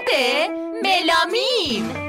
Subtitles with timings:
[0.00, 0.10] پیشنهاد
[0.82, 2.08] ملامیم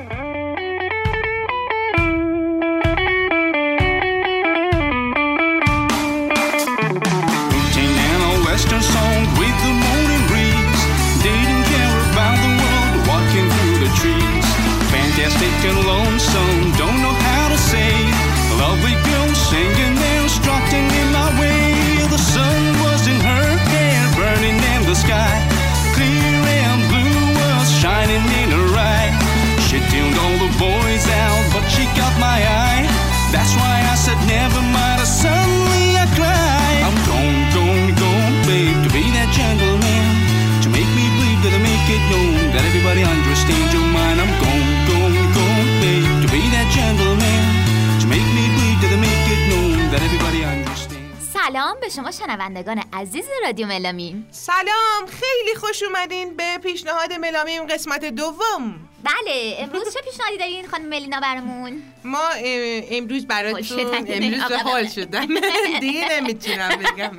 [7.51, 8.23] Routine and
[15.85, 16.08] a
[51.89, 58.89] به شما شنوندگان عزیز رادیو ملامیم سلام خیلی خوش اومدین به پیشنهاد ملامیم قسمت دوم
[59.03, 62.29] بله امروز چه پیشنهادی دارین خانم ملینا برامون ما
[62.91, 63.79] امروز براتون.
[64.07, 64.89] امروز حال بله.
[64.89, 65.25] شدن
[65.79, 67.17] دیگه نمی‌تونم بگم.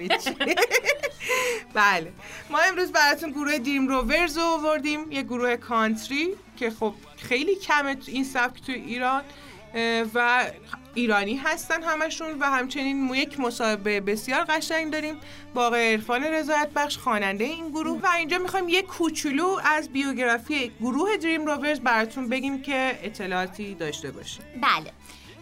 [1.75, 2.12] بله
[2.50, 7.95] ما امروز براتون گروه دریم روورز رو آوردیم یه گروه کانتری که خب خیلی کمه
[7.95, 9.23] تو این سبک تو ایران
[10.14, 10.47] و
[10.94, 15.16] ایرانی هستن همشون و همچنین مو- یک مصاحبه بسیار قشنگ داریم
[15.55, 18.00] با آقای عرفان رضایت بخش خواننده این گروه.
[18.02, 24.11] و اینجا می‌خوایم یک کوچولو از بیوگرافی گروه دریم روورز براتون بگیم که اطلاعاتی داشته
[24.11, 24.44] باشیم.
[24.62, 24.92] بله.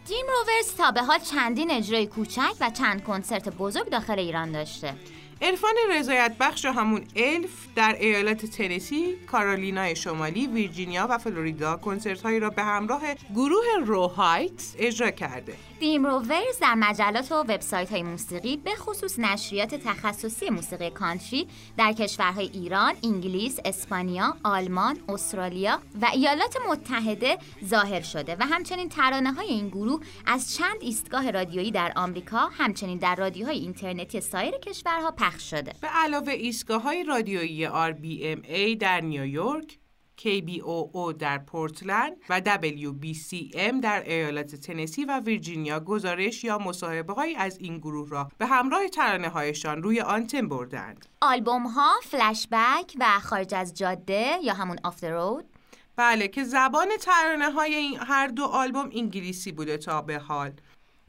[0.09, 4.95] دیم روورز تا به حال چندین اجرای کوچک و چند کنسرت بزرگ داخل ایران داشته.
[5.43, 12.23] عرفان رضایت بخش یا همون الف در ایالت تنسی، کارولینای شمالی، ویرجینیا و فلوریدا کنسرت
[12.23, 13.03] هایی را به همراه
[13.35, 15.55] گروه روهایت اجرا کرده.
[15.81, 21.93] دیم روورز در مجلات و وبسایت های موسیقی به خصوص نشریات تخصصی موسیقی کانتری در
[21.93, 29.47] کشورهای ایران، انگلیس، اسپانیا، آلمان، استرالیا و ایالات متحده ظاهر شده و همچنین ترانه های
[29.47, 35.51] این گروه از چند ایستگاه رادیویی در آمریکا همچنین در رادیوهای اینترنتی سایر کشورها پخش
[35.51, 35.73] شده.
[35.81, 39.79] به علاوه ایستگاه های رادیویی RBMA در نیویورک،
[40.21, 47.59] KBOO در پورتلند و WBCM در ایالت تنسی و ویرجینیا گزارش یا مصاحبه های از
[47.59, 51.07] این گروه را به همراه ترانه هایشان روی آنتن بردند.
[51.21, 55.45] آلبوم ها فلشبک و خارج از جاده یا همون Off Road
[55.97, 60.53] بله که زبان ترانه های این هر دو آلبوم انگلیسی بوده تا به حال.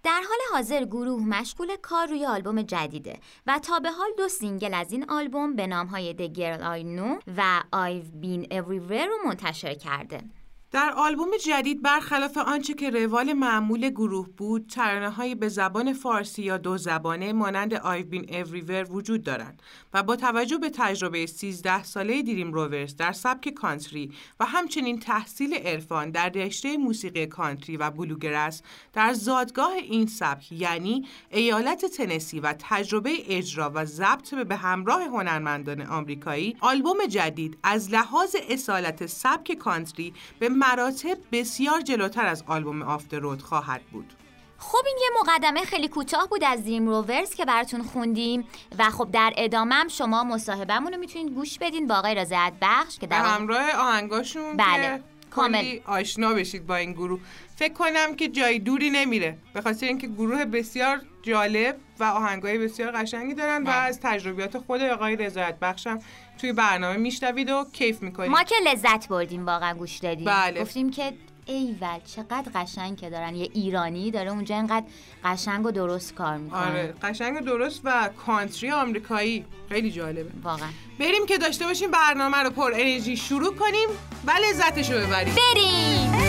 [0.04, 4.74] در حال حاضر گروه مشغول کار روی آلبوم جدیده و تا به حال دو single
[4.74, 9.74] از این آلبوم به نامهای The Girl I Know و I've Been Everywhere رو منتشر
[9.74, 10.24] کرده.
[10.72, 16.58] در آلبوم جدید برخلاف آنچه که روال معمول گروه بود ترانه به زبان فارسی یا
[16.58, 19.62] دو زبانه مانند I've Been Everywhere وجود دارند
[19.94, 25.54] و با توجه به تجربه 13 ساله دیریم روورز در سبک کانتری و همچنین تحصیل
[25.54, 28.62] عرفان در رشته موسیقی کانتری و بلوگرس
[28.94, 35.82] در زادگاه این سبک یعنی ایالت تنسی و تجربه اجرا و ضبط به همراه هنرمندان
[35.82, 43.20] آمریکایی آلبوم جدید از لحاظ اصالت سبک کانتری به مراتب بسیار جلوتر از آلبوم آفتر
[43.20, 44.14] رود خواهد بود
[44.58, 48.48] خب این یه مقدمه خیلی کوتاه بود از دریم روورز که براتون خوندیم
[48.80, 52.98] و خب در ادامه هم شما مصاحبهمون رو می‌تونید گوش بدین با آقای رضایت بخش
[53.00, 55.80] که در همراه آهنگاشون بله، کامل.
[55.86, 57.20] آشنا بشید با این گروه
[57.56, 62.92] فکر کنم که جای دوری نمیره به خاطر اینکه گروه بسیار جالب و آهنگای بسیار
[62.92, 63.76] قشنگی دارن و بله.
[63.76, 66.00] از تجربیات خود آقای رضایت بخشم
[66.42, 68.32] توی برنامه میشنوید و کیف می‌کنید.
[68.32, 70.26] ما که لذت بردیم واقعا گوش دادیم.
[70.26, 70.62] بله.
[70.62, 71.14] گفتیم که
[71.46, 73.36] ایول چقدر قشنگ که دارن.
[73.36, 74.86] یه ایرانی داره اونجا اینقدر
[75.26, 76.60] قشنگ و درست کار می‌کنه.
[76.60, 79.46] آره قشنگ و درست و کانتری آمریکایی.
[79.70, 80.32] خیلی جالبه.
[80.44, 80.70] واقعا.
[81.00, 83.90] بریم که داشته باشیم برنامه رو پر انرژی شروع کنیم
[84.26, 85.36] و لذتش رو ببریم.
[85.36, 86.29] بریم!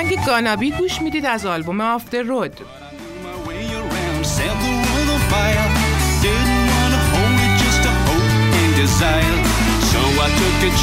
[0.00, 2.60] آهنگ گانابی گوش می‌دید از آلبوم آفتر رود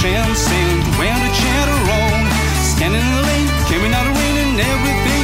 [0.02, 2.24] chance and went a chatter on.
[2.72, 5.17] Standing in the lane, coming out of rain, and everything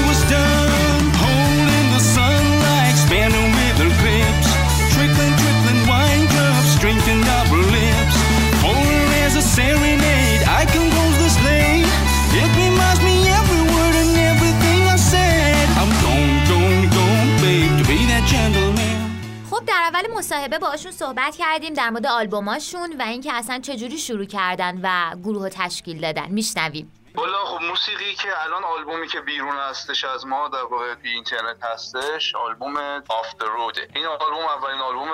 [20.04, 25.16] اول مصاحبه باشون صحبت کردیم در مورد آلبوماشون و اینکه اصلا چجوری شروع کردن و
[25.24, 26.28] گروه رو تشکیل دادن.
[26.30, 26.94] میشنویم.
[27.16, 32.36] والا خب موسیقی که الان آلبومی که بیرون هستش از ما در واقع اینترنت هستش
[32.36, 32.78] آلبوم
[33.10, 35.10] Off the Road ه این آلبوم اولین آلبوم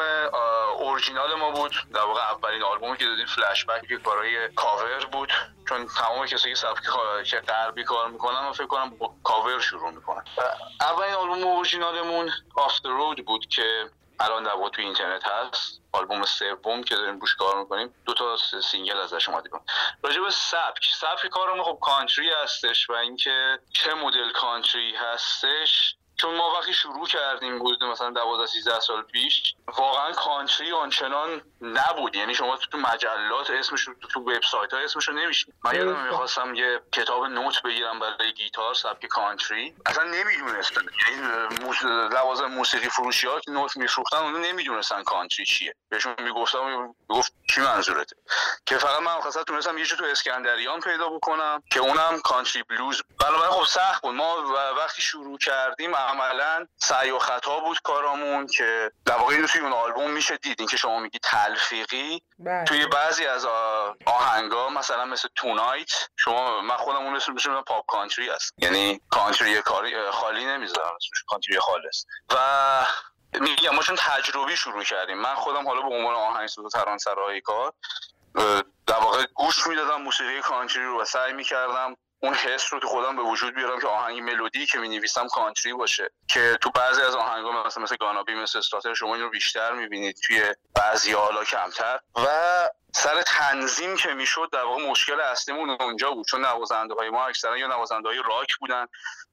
[0.79, 1.71] اورجینال ما بود.
[1.93, 5.31] در واقع اولین آلبومی که دادیم فلش بک که کارهای کاور بود.
[5.69, 6.83] چون تمام کسایی که سبک
[7.25, 8.93] که غربی کار می‌کنن و فکر کنم
[9.23, 10.23] کاور شروع می‌کنن.
[10.81, 13.89] اولین آلبوم اورجینالمون Off the Road بود که
[14.19, 15.81] الان در واقع توی اینترنت هست.
[15.91, 17.93] آلبوم سوم که داریم روش کار می‌کنیم.
[18.05, 19.63] دو تا single ازش اومده کنیم
[20.03, 20.89] راجع به سبک.
[20.93, 27.07] سبک کارمون خب country هستش و اینکه چه مدل country هستش چون ما وقتی شروع
[27.07, 32.15] کردیم بود مثلا 12 13 سال پیش واقعا country آنچنان نبود.
[32.15, 36.81] یعنی شما تو مجلات اسمش تو وبسایت ها اسمش رو نمی‌شنیدین من یادم می‌خواستم یه
[36.91, 41.21] کتاب نت بگیرم برای گیتار سبک country اصلا نمی‌دونستم یعنی
[42.13, 45.75] لوازم موسیقی فروشی ها که نوت میفروختن اون نمی‌دونستن کانتری چیه.
[45.89, 48.15] بهشون می‌گفتم می‌گفت چی منظورته؟
[48.65, 53.01] که فقط من خاصا تونستم یه تو اسکندریان پیدا بکنم که اونم کانتری بلوز.
[53.19, 54.15] بنابراین خب سخت بود.
[54.15, 59.73] ما وقتی شروع کردیم عملا سعی و خطا بود کارامون که در واقع توی اون
[59.73, 62.21] آلبوم میشه دید که شما میگی تلفیقی.
[62.39, 62.65] بله.
[62.65, 63.45] توی بعضی از
[64.05, 68.53] آهنگا مثلا مثل تونایت شما من خودم اون اسمش پاپ کانتری هست.
[68.57, 71.23] یعنی کانتری کاری خالی نمی‌ذارم اسمش.
[71.27, 72.35] کانتری خالص و
[73.33, 75.17] میگم ما چون تجربی شروع کردیم.
[75.17, 77.73] من خودم حالا به عنوان آهنگساز و ترانه‌سرای کار
[78.87, 83.15] در واقع گوش می‌دادم موسیقی کانتری رو و سعی می‌کردم اون حس رو تو خودم
[83.15, 86.09] به وجود بیارم که آهنگ ملودی که می نویسم کانتری باشه.
[86.27, 90.15] که تو بعضی از آهنگا مثلا مثل گانابی مثل استراتر شما این رو بیشتر می‌بینید
[90.27, 91.99] توی بعضی حالا کمتر.
[92.15, 92.27] و
[92.95, 96.25] سر تنظیم که می‌شد در واقع مشکل اصلیمون اونجا بود.
[96.27, 98.87] چون نوازنده های ما اکثرا یا نوازنده های راک بودن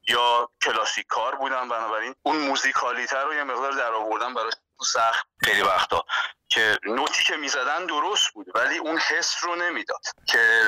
[0.08, 1.68] یا کلاسیک کار بودن.
[1.68, 4.50] بنابراین اون موزیکالیتر رو یه مقدار در آوردن برای
[4.82, 6.04] سخت خیلی وقتا.
[6.56, 10.62] که نوتی که می‌زدن درست بود ولی اون حس رو نمی‌داد که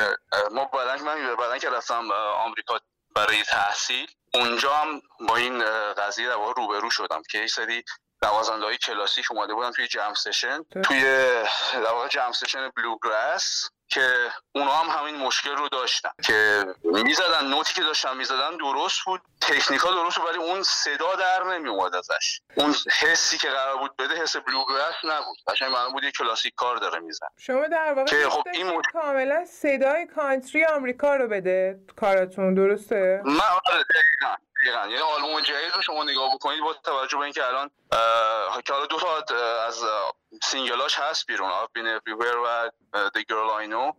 [0.50, 2.80] ما بعدن من بعدن که رفتم آمریکا
[3.14, 7.84] برای تحصیل اونجا هم با این قضیه در واقع روبرو شدم که یه سری
[8.22, 11.02] نوازنده های کلاسیک اومده بودن توی جم سشن توی
[11.72, 16.10] در واقع جم سشن بلوگراس که اونا هم همین مشکل رو داشتن.
[16.22, 19.20] که می‌زدن نوتی که داشتن می‌زدن درست بود.
[19.40, 22.40] تکنیکا درست بود ولی اون صدا در نمی اومد ازش.
[22.54, 25.36] اون حسی که قرار بود بده حس bluegrass نبود.
[25.48, 28.84] قشنگ معلوم بود یه کلاسیک‌کار داره میزن شما در واقع که خب این مش...
[28.92, 33.84] کاملا صدای country آمریکا رو بده کاراتون درسته؟ من آره
[34.62, 34.86] دقیقا.
[34.86, 37.70] یعنی آلبوم جدید رو شما نگاه بکنید با توجه به اینکه الان
[38.64, 39.84] که حالا دو تا از
[40.42, 42.70] single اش هست بیرون I've been everywhere و
[43.08, 43.94] The Girl I Know.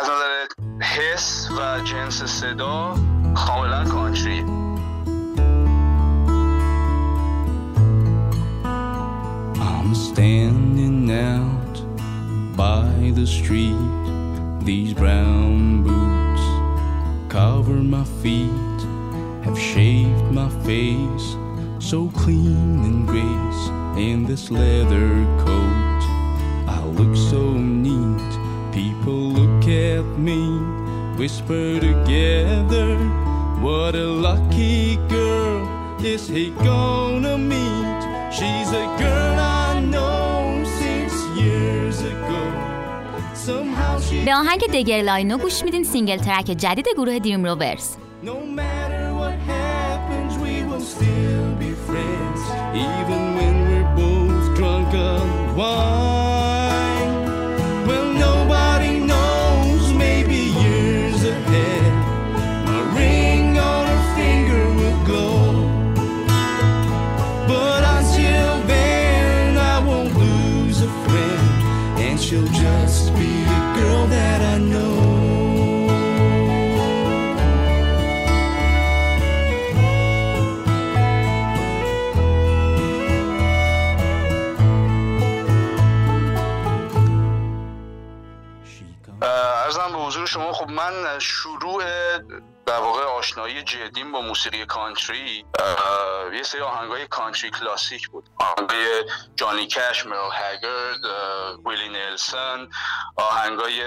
[0.00, 0.46] از نظر
[0.82, 2.94] حس و جنس صدا
[3.36, 4.40] کاملا country.
[9.60, 11.76] I'm standing out
[12.56, 13.80] by the street.
[14.66, 15.29] These brown
[20.69, 21.35] face
[21.79, 23.63] so clean and grace
[23.97, 25.09] in this leather
[25.45, 26.01] coat.
[26.67, 28.31] I look so neat,
[28.73, 30.41] people look at me,
[31.17, 32.97] whisper together,
[33.61, 35.65] What a lucky girl
[36.03, 38.01] is he gonna meet?
[38.31, 42.41] She's a girl I know since years ago.
[44.25, 47.95] به آهنگ دگر لاینو گوش میدین سینگل ترک جدید گروه دریم روورز
[50.90, 52.40] still be friends,
[52.74, 56.29] even when we're both drunk on wine.
[93.20, 95.44] آشنایی جدیم با موسیقی country
[96.32, 98.30] یه سری آهنگای country کلاسیک بود.
[98.38, 99.04] آهنگای
[99.36, 101.00] Johnny Cash Merle Haggard
[101.66, 102.70] Willie Nelson
[103.16, 103.80] آهنگای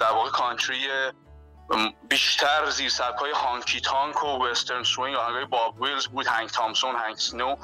[0.00, 0.88] در واقع country
[2.08, 6.96] بیشتر زیر سبک های honky tonk و western swing آهنگای Bob Wills بود Hank Thompson
[6.96, 7.56] Hank Snow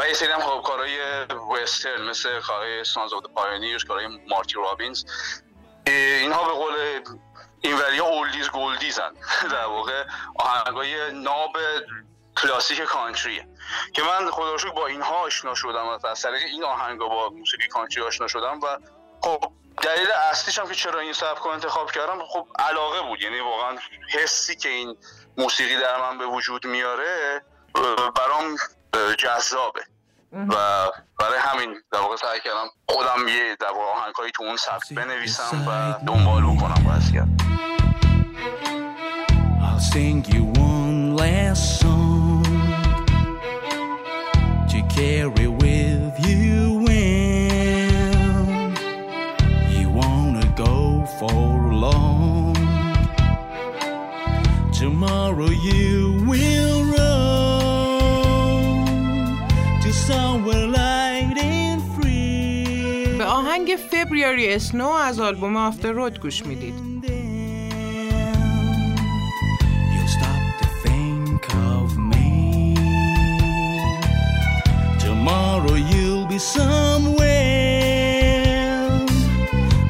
[0.00, 1.24] و یه سری هم کارهای
[1.54, 5.04] وسترن مثل کارهای Sons of Pioneers کارهای Marty Robbins.
[5.86, 6.74] اینها به قول
[7.62, 9.10] اینوری ها oldies goldies ان.
[9.52, 10.04] در واقع
[10.38, 11.56] آهنگای ناب
[12.36, 13.48] کلاسیک country ه.
[13.94, 18.28] که من خودم با اینها آشنا شدم از طریق این آهنگا با موسیقی country آشنا
[18.28, 18.78] شدم و
[19.22, 19.52] خب
[19.82, 23.22] دلیل اصلیش هم که چرا این سبک رو انتخاب کردم خب علاقه بود.
[23.22, 23.78] یعنی واقعا
[24.08, 24.96] حسی که این
[25.38, 27.42] موسیقی در من به وجود میاره
[28.16, 28.56] برام
[29.18, 29.80] جذابه.
[30.32, 34.92] و برای همین در واقع سعی کردم خودم یه در واقع آهنگایی تو اون سبک
[34.94, 37.41] بنویسم و دنبال بکنم قضیه
[63.71, 66.73] آهنگ فبریاری اسنو از آلبوم آفتر رود گوش میدید
[69.93, 71.43] You'll stop to think
[71.73, 72.29] of me.
[75.05, 77.37] Tomorrow you'll be somewhere.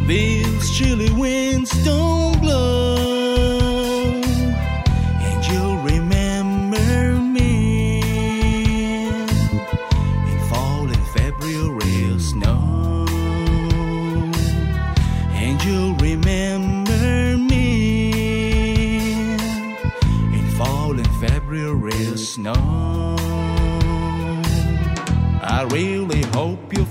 [0.07, 2.20] These chilly winds don't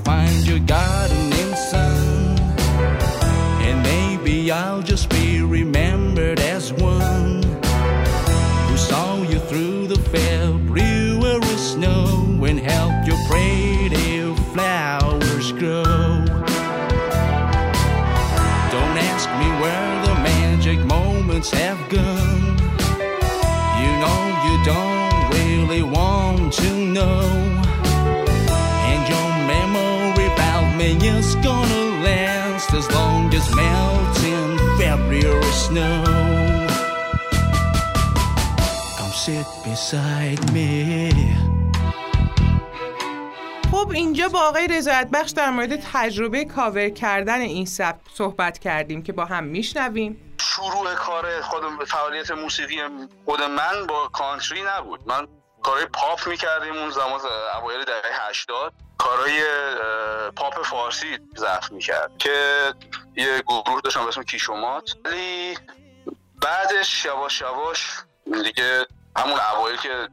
[0.03, 2.37] Find your gardening sun,
[3.67, 7.43] and maybe I'll just be remembered as one
[8.67, 16.25] who saw you through the February snow and helped your pretty flowers grow.
[18.75, 22.57] Don't ask me where the magic moments have gone.
[23.81, 27.40] You know you don't really want to know.
[33.41, 36.03] As melting February snow.
[38.97, 41.11] Come sit beside me.
[43.71, 49.03] خب اینجا با آقای رضایت بخش در مورد تجربه کاور کردن این سبک صحبت کردیم
[49.03, 52.77] که با هم میشنویم شروع کار خود فعالیت موسیقی
[53.25, 55.27] خود من با کانتری نبود من
[55.63, 57.19] کارهای پاپ می‌کردیم اون زمان
[57.55, 59.43] اوایل دهه 80 کارهای
[60.35, 62.65] پاپ فارسی ضبط می‌کرد که
[63.15, 64.95] یه گروه داشتم به اسم کیشومات.
[65.05, 65.57] ولی
[66.41, 67.91] بعدش یواش یواش
[68.43, 68.85] دیگه
[69.17, 70.09] همون اوایل که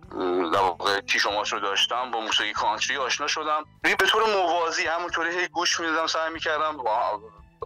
[0.53, 3.65] در واقع کیشومات رو داشتم با موسیقی country آشنا شدم.
[3.83, 6.77] به طور موازی همونطوری هی گوش می‌دادم سعی می‌کردم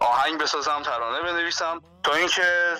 [0.01, 1.81] آهنگ بسازم ترانه بنویسم.
[2.03, 2.77] تا اینکه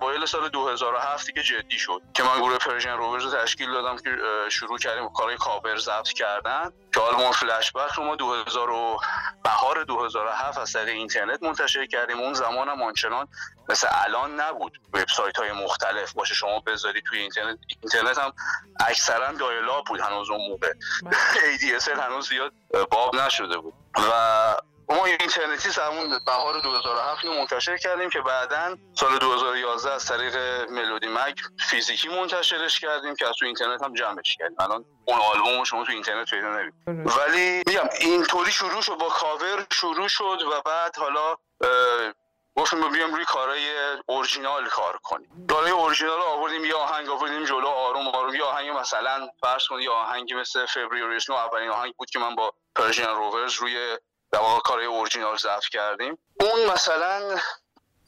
[0.00, 4.10] اوایل سال 2007 دیگه جدی شد که من گروه Persian Rovers رو تشکیل دادم که
[4.48, 6.70] شروع کردیم کارهای کاور ضبط کردن.
[6.94, 8.98] که آلبوم فلش بک رو ما 2000 و
[9.44, 12.18] بهار 2007 از طریق اینترنت منتشر کردیم.
[12.18, 13.28] اون زمان هم آنچنان
[13.68, 14.80] مثل الان نبود.
[14.92, 17.58] وبسایت های مختلف باشه شما بذاری توی اینترنت.
[17.80, 18.32] اینترنت هم
[18.80, 20.72] اکثرا دایلا بود هنوز اون موقع.
[21.56, 22.52] ADSL هنوز زیاد
[22.90, 23.74] باب نشده بود.
[23.96, 24.56] و
[24.90, 30.36] ما اینترنتی همون بهار 2007 رو منتشر کردیم که بعدا سال 2011 از طریق
[30.70, 35.64] ملودی مک فیزیکی منتشرش کردیم که از تو اینترنت هم جمعش کردیم الان اون آلبوم
[35.64, 40.62] شما تو اینترنت پیدا نمی‌کنید ولی میگم اینطوری شروع شد با کاور شروع شد و
[40.64, 41.36] بعد حالا
[42.56, 43.70] گفتیم بیام روی کارهای
[44.06, 45.46] اورجینال کار کنیم.
[45.48, 48.34] کارهای اورجینال آوردیم یه آهنگ آوردیم جلو آروم آروم.
[48.34, 52.52] یه آهنگ مثلا فرض کنید یه آهنگی مثل فبریوریسنو اولین آهنگ بود که من با
[52.76, 53.96] پرژین روورز روی
[54.32, 56.18] در واقع کارهای اورجینال ضبط کردیم.
[56.40, 57.38] اون مثلا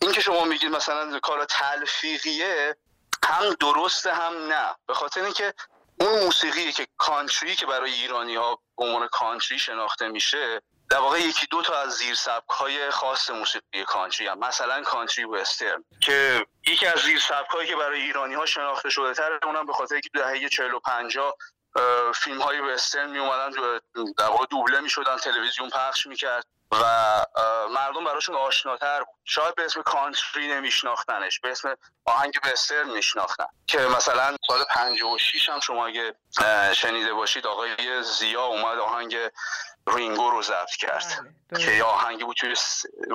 [0.03, 2.77] این که شما میگید مثلا کار تلفیقیه
[3.25, 4.75] هم درسته هم نه.
[4.87, 5.55] به خاطر اینکه
[6.01, 11.21] اون موسیقی که کانتری که برای ایرانی ها به عنوان کانتری شناخته میشه در واقع
[11.21, 16.47] یکی دو تا از زیر سبک های خاص موسیقی کانتری هم مثلا کانتری وسترن که
[16.67, 19.95] یکی از زیر سبک هایی که برای ایرانی ها شناخته شده تر اونم به خاطر
[19.95, 21.35] اینکه دهه 40 و 50
[22.15, 23.51] فیلم های وسترن می اومدن
[24.19, 29.15] در واقع دوبله می شدن تلویزیون پخش می‌کرد و اه، مردم براشون آشناتر بود.
[29.25, 33.47] شاید به اسم country نمیشناختنش به اسم آهنگ وسترن میشناختن.
[33.67, 36.15] که مثلا سال 56 هم شما اگه
[36.75, 39.17] شنیده باشید آقای ضیا اومد آهنگ
[39.87, 41.05] Ringo رو ضبط کرد.
[41.21, 42.55] بله، که یه آهنگی بود توی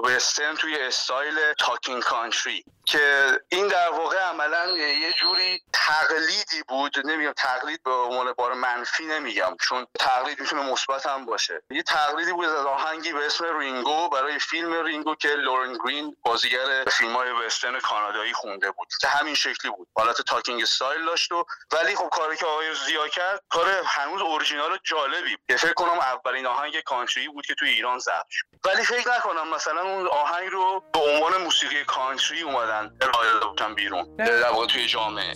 [0.04, 7.08] وسترن توی style talking country که این در واقع عملا یه جوری تقلیدی بود.
[7.08, 11.62] نمیگم تقلید به عنوان بار منفی نمیگم چون تقلید می‌تونه مثبت هم باشه.
[11.70, 14.10] یه تقلیدی بود از آهنگی به اسم Ringo.
[14.10, 18.88] برای فیلم Ringo که Lorne Greene بازیگر فیلم های وسترن کانادایی خونده بود.
[19.02, 19.88] که همین شکلی بود.
[19.96, 24.78] حالت talking style داشت و ولی خب کاری که آقای زیا کرد کار هنوز اورجینال
[24.84, 28.27] جالبی فکر کنم اولین آهنگ کانتری بود که توی ایران ضبط
[28.66, 32.92] ولی فکر نکنم مثلا اون آهنگ رو به عنوان موسیقی کانتری اومدن.
[33.02, 34.16] یه راهی دفعه بیرون.
[34.18, 35.34] در واقع توی جامعه.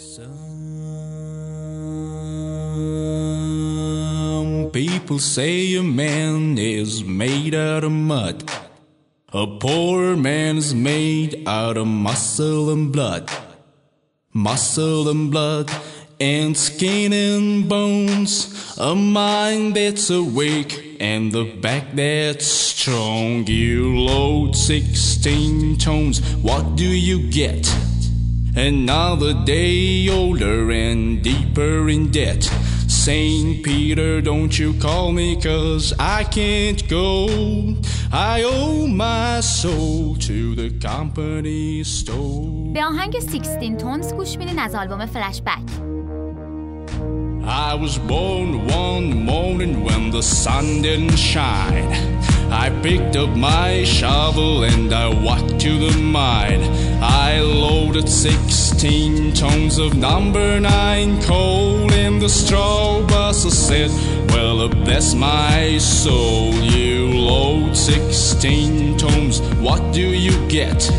[4.73, 8.37] People say a man is made out of mud.
[9.33, 13.29] A poor man's made out of muscle and blood.
[14.33, 15.69] Muscle and blood.
[16.20, 18.52] and skin and bones.
[18.78, 23.46] A mind that's awake and the back that's strong.
[23.46, 26.20] You load 16 tones.
[26.36, 27.66] What do you get?
[28.56, 32.50] Another day older and deeper in debt.
[32.88, 37.28] Saint Peter, don't you call me, cause I can't go.
[38.10, 42.72] I owe my soul to the company store.
[42.72, 45.86] به آهنگ 16 تونز گوش میدین از آلبوم فلش بک
[47.43, 51.91] I was born one morning when the sun didn't shine.
[52.51, 56.61] I picked up my shovel and I walked to the mine.
[57.01, 63.45] I loaded 16 tons of number 9 coal in the straw bus.
[63.45, 63.89] I said,
[64.31, 66.53] Well, bless my soul.
[66.53, 70.89] You load 16 tons, what do you get?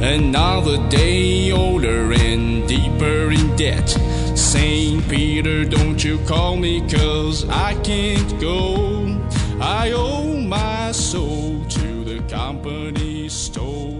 [0.00, 3.98] Another day older and deeper in debt.
[4.38, 8.60] Saint Peter, don't you call me, cause I can't go.
[9.60, 13.98] I owe my soul to the company store.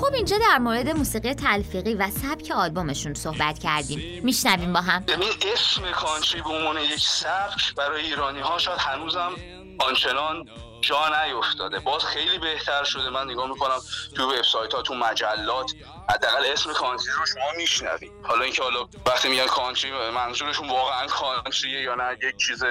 [0.00, 5.28] خب اینجا در مورد موسیقی تلفیقی و سبک آلبومشون صحبت کردیم میشنویم با هم ببین
[5.52, 9.32] اسم کانتری به عنوان یک سبک برای ایرانی ها شاید هنوزم
[9.78, 10.44] آنچنان
[10.80, 11.78] جا نیفتاده.
[11.78, 13.10] باز خیلی بهتر شده.
[13.10, 13.78] من نگاه می‌کنم
[14.16, 15.72] تو وبسایت ها تو مجلات
[16.10, 18.12] حداقل اسم کانتری رو شما میشنوید.
[18.22, 22.64] حالا اینکه حالا وقتی میگن کانتری منظورشون واقعا کانتریه یا نه یک چیز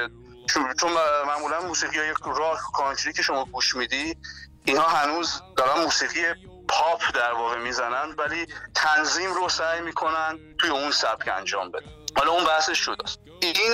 [0.80, 0.92] چون
[1.28, 4.18] معمولا موسیقی های راک کانتری که شما گوش میدی
[4.66, 6.22] اینها هنوز دارن موسیقی
[6.70, 11.86] پاپ در واقع می‌زنن ولی تنظیم رو سعی می‌کنن توی اون سبک انجام بدن.
[12.18, 13.73] حالا اون بحثش شده است این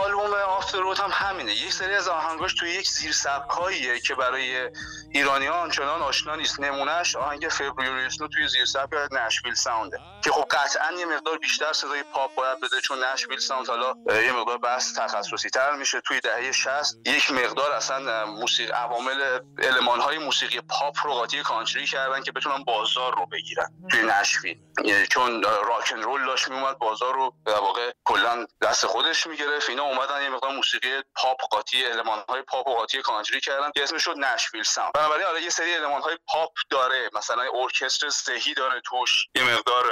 [0.00, 1.54] آلبوم Off the Road هم همینه.
[1.54, 4.70] یک سری از آهنگاش توی یک زیر سبکاییه که برای
[5.10, 6.60] ایرانی ها آنچنان آشنا نیست.
[6.60, 9.98] نمونهش آهنگ February Snow توی زیر سبک Nashville sound ه.
[10.24, 14.32] که خب قطعا یه مقدار بیشتر صدای پاپ باید بده چون Nashville sound حالا یه
[14.32, 16.00] مقدار بحث تخصصی تر میشه.
[16.00, 21.86] توی دهه 60 یک مقدار اصلا موسیقی عوامل element های موسیقی پاپ رو قاطی country
[21.86, 24.58] کردن که بتونن بازار رو بگیرن توی Nashville
[25.10, 29.70] چون rock and roll داشت میومد بازار رو در واقع کلا دست خودش می‌گرفت.
[29.70, 33.70] اینا اومدن یه مقدار موسیقی پاپ قاطی element های پاپ و قاطی country کردن.
[33.74, 34.92] که اسمش شد Nashville sound.
[34.92, 37.10] بنابراین حالا یه سری element های پاپ داره.
[37.12, 39.26] مثلا ارکستر زهی داره توش.
[39.34, 39.84] یه مقدار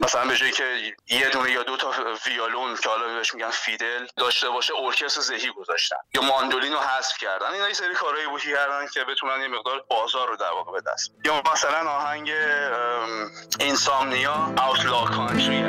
[0.00, 1.94] مثلا به جایی که یه دونه یا دو تا
[2.26, 5.96] ویولون که حالا بهش میگن fiddle داشته باشه ارکستر زهی گذاشتن.
[6.14, 7.46] یا ماندولین رو حذف کردن.
[7.46, 10.80] اینا یه سری کارهایی بود کردن که بتونن یه مقدار بازار رو در واقع به
[10.92, 11.10] دست.
[11.24, 13.30] یا مثلا آهنگ ام،
[13.60, 15.63] اینسامنیا اوتلا کانتری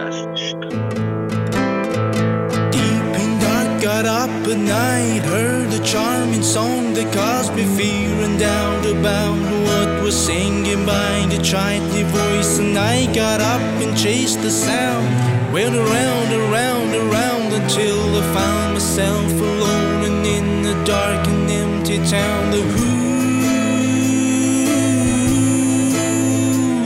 [4.65, 10.85] night, heard a charming song that caused me fear and doubt about what was singing
[10.85, 12.59] by the childly voice.
[12.59, 15.07] And I got up and chased the sound,
[15.53, 21.97] went around, around, around until I found myself alone and in a dark and empty
[22.09, 22.51] town.
[22.51, 22.95] The who,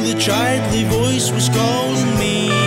[0.04, 2.59] the childly voice was calling me.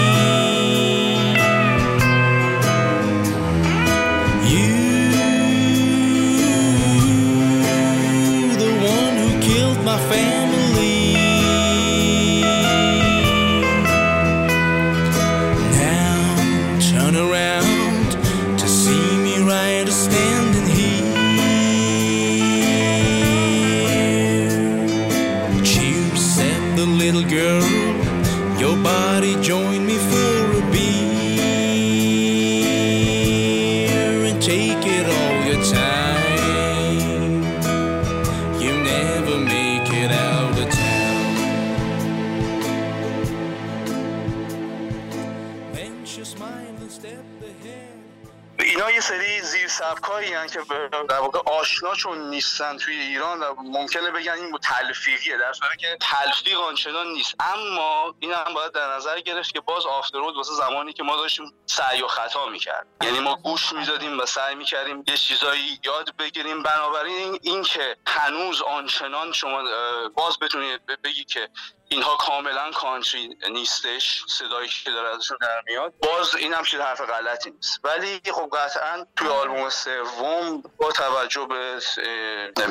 [52.03, 55.37] آشنا چون نیستن توی ایران ممکنه بگن این تلفیقیه.
[55.37, 57.35] در صورتی که تلفیق آنچنان نیست.
[57.41, 61.55] اما این هم باید در نظر گرفت که باز آفترود واسه زمانی که ما داشتیم
[61.67, 66.63] سعی و خطا می‌کرد یعنی ما گوش می‌دادیم و سعی می‌کردیم یه چیزایی یاد بگیریم.
[66.63, 69.63] بنابراین این که هنوز آنچنان شما
[70.09, 71.49] باز بتونید بگی که
[71.89, 77.51] اینها کاملا کانتری نیستش صدایی که داره ازشون در میاد باز این هم حرف غلطی
[77.51, 77.81] نیست.
[77.85, 81.81] ولی خب قطعا توی آلبوم سوم با توجه به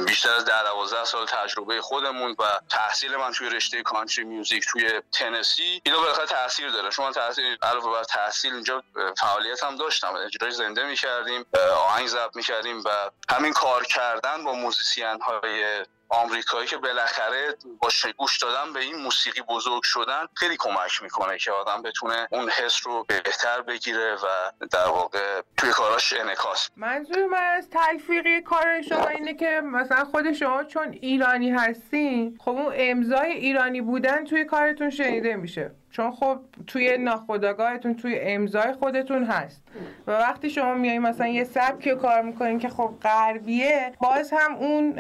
[0.08, 5.02] بیشتر از ده دوازده سال تجربه خودمون و تحصیل من توی رشته کانتری میوزیک توی
[5.12, 6.90] تنسی اینا بالاخره تاثیر داره.
[6.90, 8.84] شما تاثیر علاوه بر تحصیل اینجا
[9.18, 10.14] فعالیت هم داشتم.
[10.16, 11.46] اجرای زنده می‌کردیم
[11.88, 12.90] آهنگ ضبط می‌کردیم و
[13.30, 19.42] همین کار کردن با موزیسین های آمریکایی که بالاخره با گوش دادن به این موسیقی
[19.42, 24.88] بزرگ شدن خیلی کمک می‌کنه که آدم بتونه اون حس رو بهتر بگیره و در
[24.88, 26.70] واقع توی کاراش انعکاس.
[26.76, 32.52] منظور من از تلفیقی کار شما اینه که مثلا خود شما چون ایرانی هستین خب
[32.52, 35.72] اون امضای ایرانی بودن توی کارتون شنیده میشه.
[35.92, 39.62] چون خب توی ناخودآگاهتون توی امضای خودتون هست.
[40.08, 44.94] و وقتی شما میایین مثلا یه سبکی کار می‌کنین که خب غربیه باز هم اون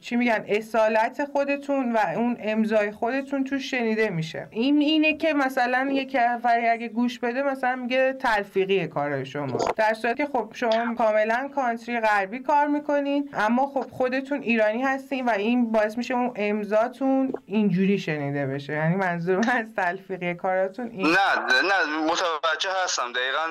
[0.00, 4.46] چی میگن اصالت خودتون و اون امضای خودتون تو شنیده میشه.
[4.50, 9.58] این اینه که مثلا یک نفری اگه گوش بده مثلا میگه تلفیقی کار شما.
[9.76, 15.24] در صورتی که خب شما کاملا کانتری غربی کار می‌کنین اما خب خودتون ایرانی هستین
[15.24, 18.72] و این باعث میشه اون امضاتون اینجوری شنیده بشه.
[18.72, 23.12] یعنی منظور من تلفیقی کاراتون این نه نه متوجه هستم.
[23.12, 23.46] دقیقا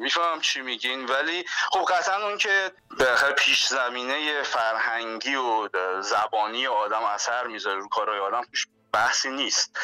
[0.00, 1.06] می‌فهمم چی میگین.
[1.06, 5.68] ولی خب قطعا اون که بالاخره پیش زمینه فرهنگی و
[6.00, 8.42] زبانی آدم اثر می‌ذاره رو کارهای آدم
[8.92, 9.78] بحثی نیست.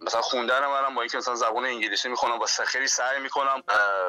[0.00, 3.62] مثلا خوندن منم با اینکه مثلا زبان انگلیسی می‌خونم و خیلی سعی می‌کنم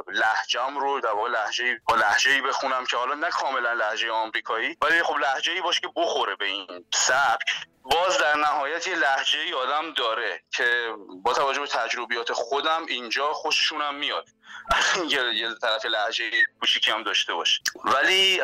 [0.07, 4.77] لهجم رو در واقع لهجه با لهجه ای بخونم که حالا نه کاملا لهجه آمریکایی
[4.81, 7.51] ولی خب لهجه ای باشه که بخوره به این سبک.
[7.91, 13.33] باز در نهایت یه لحجه ای آدم داره که با توجه به تجربیات خودم اینجا
[13.33, 14.29] خوششونم میاد.
[15.35, 18.37] یه طرف لحجه کوچیکی هم داشته باشه ولی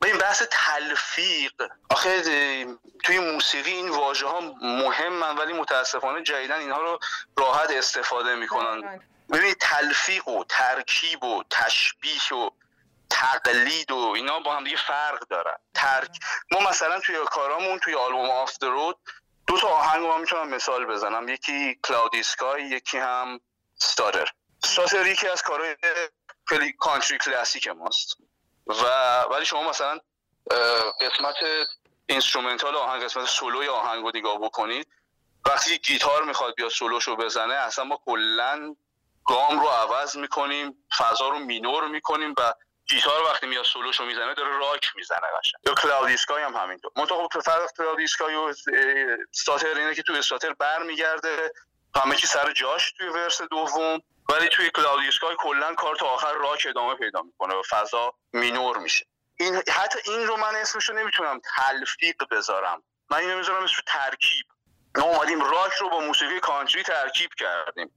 [0.00, 1.52] به این بحث تلفیق.
[1.90, 2.22] آخه
[3.04, 6.98] توی موسیقی این واژه ها مهمن ولی متاسفانه جدیدن اینها رو
[7.36, 9.00] راحت استفاده می‌کنن.
[9.32, 12.50] ببینید تلفیق و ترکیب و تشبیه و
[13.10, 15.56] تقلید و اینا با هم دیگه فرق دارن.
[15.74, 16.18] ترک
[16.50, 18.98] ما مثلا توی کارامون توی آلبوم Off the Road
[19.46, 21.28] دو تا آهنگ رو می‌تونم مثال بزنم.
[21.28, 23.40] یکی Cloudy Sky یکی هم
[23.74, 24.28] ستارر
[24.64, 25.76] ستارر یکی از کارهای
[26.44, 28.16] خیلی country کلاسیک ماست.
[28.66, 28.82] و
[29.22, 30.00] ولی شما مثلا
[31.00, 31.36] قسمت
[32.06, 34.88] instrumental آهنگ قسمت سولوی آهنگ رو نگاه بکنید
[35.46, 38.76] وقتی گیتار می‌خواد بیاد سولوشو بزنه اصلا ما کلا
[39.24, 42.54] گام رو عوض می‌کنیم فضا رو مینور می‌کنیم و
[42.88, 45.62] گیتار وقتی میاد سولوشو می‌زنه داره راک می‌زنه قشنگ.
[45.66, 46.90] یا Cloudy Sky هم همینطور.
[46.96, 48.52] منتها خب فرق Cloudy Sky و
[49.32, 51.52] استاتر اینه که تو استاتر برمیگرده.
[51.96, 54.02] همه چی سر جاش توی verse دوم.
[54.28, 58.78] ولی توی Cloudy Sky کلا کار تا آخر راک ادامه پیدا می‌کنه و فضا مینور
[58.78, 59.06] میشه.
[59.36, 62.82] این حتی این رو من اسمشو نمی‌تونم تلفیق بذارم.
[63.10, 64.46] من اینو می‌ذارم اسمش ترکیب.
[64.96, 67.90] ما اومدیم راک رو با موسیقی کانتری ترکیب کردیم.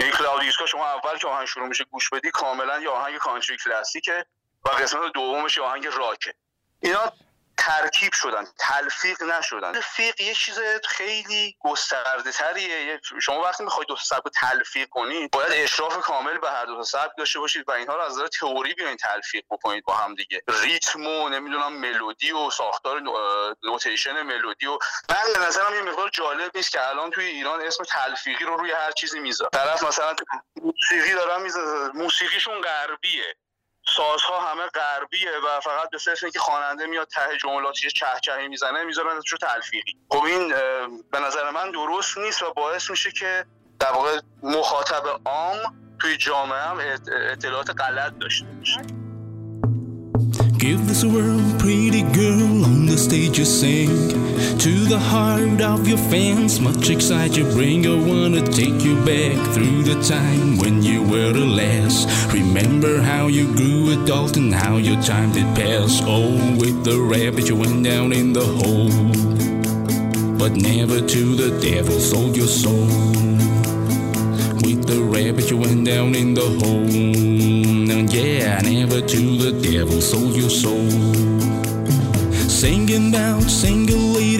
[0.00, 4.26] یعنی کلاودیسکا شما اول که آهنگ شروع میشه گوش بدی کاملا یه آهنگ کانتری کلاسیکه
[4.64, 6.34] و قسمت دومش آهنگ راکه.
[6.80, 7.12] اینا
[7.60, 9.72] ترکیب شدن تلفیق نشدن.
[9.72, 15.98] تلفیق یه چیز خیلی گسترده تریه شما وقتی می‌خواید دو سبک تلفیق کنید باید اشراف
[15.98, 19.44] کامل به هر دو سبک داشته باشید و اینها رو از نظر تئوری بیاین تلفیق
[19.50, 20.42] بکنید با هم دیگه.
[20.48, 23.02] ریتم و نمی‌دونم ملودی و ساختار
[23.62, 27.84] نوتیشن ملودی و من به نظرم یه مقدار جالب نیست که الان توی ایران اسم
[27.84, 30.16] تلفیقی رو روی هر چیزی می‌ذاره طرف مثلا
[30.62, 33.36] موسیقی دارن می‌ذاره موسیقیشون غربیه.
[33.86, 38.84] سازها همه غربیه و فقط به صرف اینکه خواننده میاد ته جملات یه چهچهی می‌زنه
[38.84, 39.96] می‌ذارن ازشو تلفیقی.
[40.10, 40.48] خب این
[41.12, 43.44] به نظر من درست نیست و باعث میشه که
[43.80, 45.58] در واقع مخاطب عام
[45.98, 46.78] توی جامعه هم
[47.32, 48.80] اطلاعات غلط داشته باشه.
[50.58, 54.19] Give this world, pretty girl, on the stage you sing.
[54.90, 56.58] The heart of your fans.
[56.58, 57.86] Much excite you bring.
[57.86, 62.08] I wanna take you back through the time when you were the last.
[62.34, 66.00] Remember how you grew adult and how your time did pass.
[66.02, 68.90] Oh, with the rabbit you went down in the hole,
[70.36, 72.90] but never to the devil sold your soul.
[74.66, 76.90] With the rabbit you went down in the hole.
[77.96, 80.90] and Yeah, never to the devil sold your soul.
[82.48, 83.89] Singing about single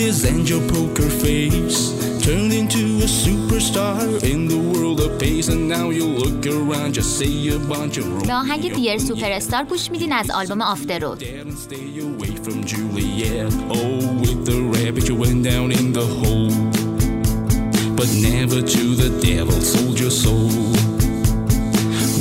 [0.10, 1.78] ladies and your poker face.
[2.26, 7.12] Turned into a superstar in the world of pace and now you look around just
[7.20, 11.20] say a bunch of به آهنگ دیر سوپر استار گوش میدین از آلبوم آفتر رود
[11.20, 13.54] Dad and stay away from Juliet.
[13.70, 16.56] Oh, with the rabbit you went down in the hole.
[18.00, 20.52] But never to the devil sold your soul.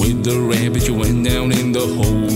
[0.02, 2.27] With the rabbit you went down in the hole.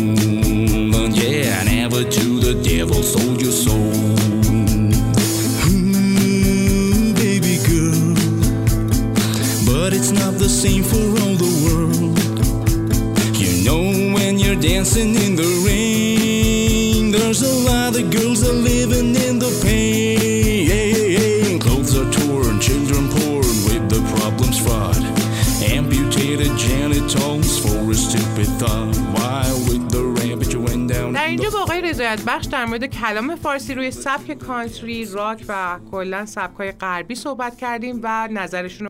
[32.27, 37.99] بخش در مورد کلام فارسی روی سبک کانتری، راک و کلا سبک‌های غربی صحبت کردیم
[38.03, 38.89] و نظرشون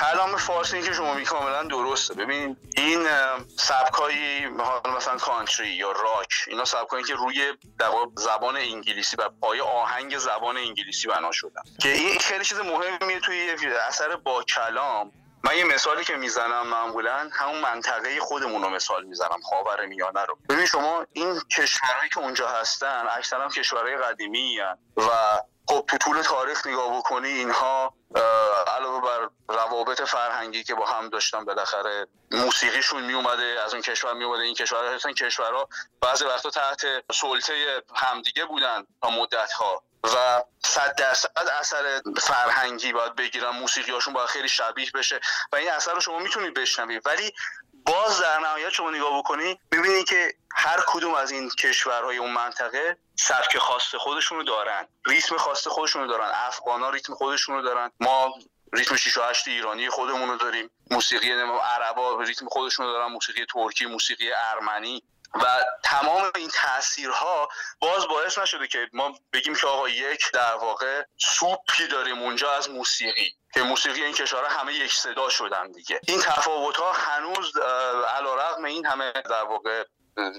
[0.00, 2.14] کلام فارسی که شما می کاملا درسته.
[2.14, 3.06] ببین این
[3.56, 4.46] سبکایی
[4.96, 7.44] مثلا کانتری یا راک اینا سبکایی که روی
[8.16, 11.62] زبان انگلیسی و پای آهنگ زبان انگلیسی بنا شدن.
[11.82, 13.56] که این خیلی چیز مهمیه توی
[13.88, 15.12] اثر با کلام.
[15.44, 20.38] من یه مثالی که می‌زنم معمولا همون منطقه خودمون رو مثال می‌زنم خاور میانه رو.
[20.48, 25.10] ببین شما این کشورهایی که اونجا هستن اکثرا کشورهای قدیمی هن و
[25.68, 27.94] خب تو طول تاریخ نگاه بکنی اینها
[28.76, 34.14] علاوه بر روابط فرهنگی که با هم داشتن بالاخره موسیقیشون می اومده از اون کشور
[34.14, 35.68] می اومده این کشورها هستن کشورها
[36.00, 43.14] بعضی وقتا تحت سلطه همدیگه بودن تا مدت ها و صد درصد اثر فرهنگی باید
[43.14, 43.50] بگیرن.
[43.50, 45.20] موسیقی هاشون باید خیلی شبیه بشه
[45.52, 47.02] و این اثر رو شما می‌تونید بشنوید.
[47.06, 47.32] ولی
[47.86, 52.96] باز در نهایت شما نگاه بکنی می‌بینید که هر کدوم از این کشورهای اون منطقه
[53.16, 57.90] سبک خاص خودشونو دارن ریتم خاص خودشونو دارن افغان ها ریتم خودشونو دارن.
[58.00, 58.34] ما
[58.72, 61.32] ریتم 6 و 8 ایرانی خودمون رو داریم موسیقی
[61.62, 65.02] عربا ریتم خودشونو دارن موسیقی ترکی موسیقی ارمنی.
[65.34, 67.48] و تمام این تاثیرها
[67.80, 72.70] باز باعث نشده که ما بگیم که آقا یک در واقع سوپی داریم اونجا از
[72.70, 73.34] موسیقی.
[73.54, 76.00] که موسیقی این کشورها همه یک صدا شدن دیگه.
[76.08, 77.56] این تفاوت ها هنوز
[78.16, 79.84] علیرغم این همه در واقع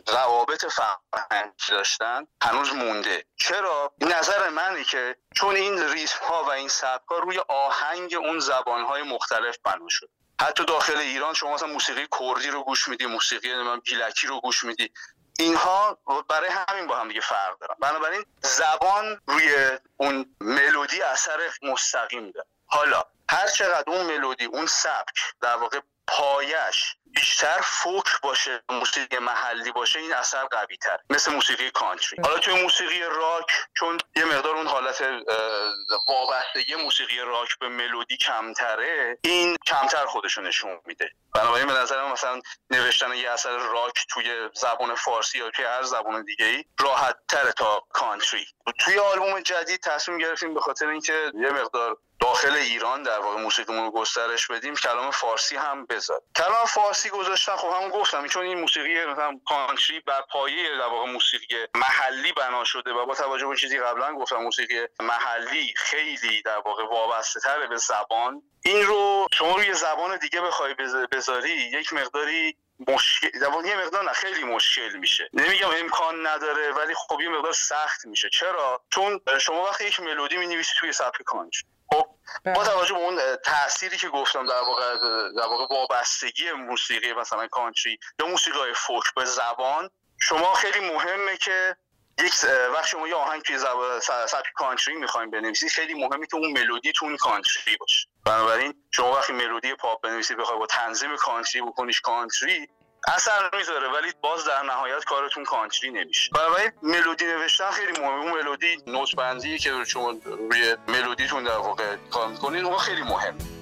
[0.08, 3.26] روابط فرهنگی داشتن هنوز مونده.
[3.36, 8.40] چرا؟ نظر منه که چون این ریتم ها و این سبک ها روی آهنگ اون
[8.40, 10.10] زبان های مختلف بنا شد.
[10.42, 14.64] حتی داخل ایران شما مثلا موسیقی کردی رو گوش میدی موسیقی نمی‌دونم گیلکی رو گوش
[14.64, 14.92] میدی.
[15.40, 15.98] اینها
[16.30, 17.76] برای همین با هم دیگه فرق دارن.
[17.80, 22.48] بنابراین زبان روی اون ملودی اثر مستقیم داره.
[22.66, 29.72] حالا هر چقدر اون ملودی اون سبک در واقع پایش بیشتر فوک باشه موسیقی محلی
[29.72, 32.22] باشه این اثر قوی تر مثل موسیقی کانتری.
[32.24, 35.04] حالا توی موسیقی راک چون یه مقدار اون حالت
[36.08, 41.10] وابستگی موسیقی راک به ملودی کمتره این کمتر خودشو نشون میده.
[41.36, 45.84] بنابراین به نظر من مثلا نوشتن یه اثر راک توی زبان فارسی یا توی هر
[45.84, 48.46] زبان دیگه ای راحت تره تا کانتری.
[48.80, 53.84] توی آلبوم جدید تصمیم گرفتیم به خاطر اینکه یه مقدار داخل ایران در واقع موسیقیمون
[53.86, 58.60] رو گسترش بدیم کلام فارسی هم بذار کلام فارسی گذاشتن خب همون گفتم چون این
[58.60, 63.56] موسیقی مثلا کانتری بر پایه در واقع موسیقی محلی بنا شده و با توجه به
[63.56, 68.42] چیزی قبلا گفتم موسیقی محلی خیلی در واقع وابسته تره به زبان.
[68.66, 72.58] این رو شما روی زبان دیگه بخوای بذ- بذاری یک مقداری
[72.88, 73.30] مشکل
[73.66, 75.30] یه مقدار نه خیلی مشکل میشه.
[75.34, 78.30] نمیگم امکان نداره ولی خب یه مقدار سخت میشه.
[78.30, 81.66] چرا؟ چون شما وقتی یک ملودی می‌نویسی توی سبک خب
[82.46, 84.98] با توجه به اون تأثیری که گفتم در واقع
[85.38, 89.90] در واقع وابستگی موسیقی مثلا کانتری یا موسیقی فوک به زبان
[90.20, 91.76] شما خیلی مهمه که
[92.20, 92.34] یک
[92.74, 93.60] وقت شما یه آهنگ توی
[94.28, 98.08] سبک کانتری می‌خوایم بنویسید خیلی مهمه که اون ملودی تون کانتری باشه.
[98.26, 102.70] بنابراین شما وقتی ملودی پاپ بنویسید بخوای با تنظیم کانتری بکنیش کانتری
[103.08, 106.32] اثر می‌ذاره ولی باز در نهایت کارتون کانتری نمیشه.
[106.36, 108.22] بنابراین ملودی نوشتن خیلی مهمه.
[108.22, 112.66] اون ملودی نوت بندی که شما روی ملودیتون در واقع کار می‌کنید.
[112.66, 113.61] اون خیلی مهمه.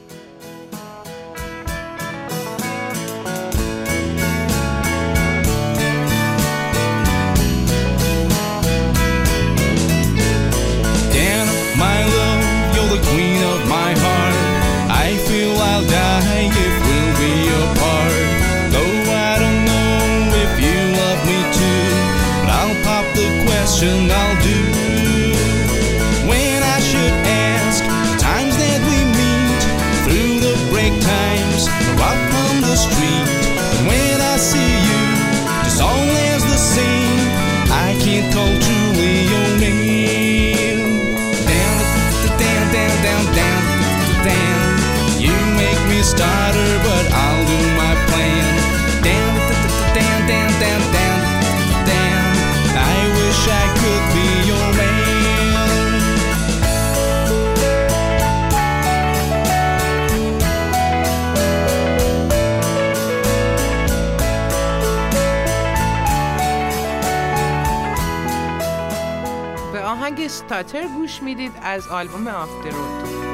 [70.29, 73.28] استاتر گوش می‌دید از آلبوم آفترود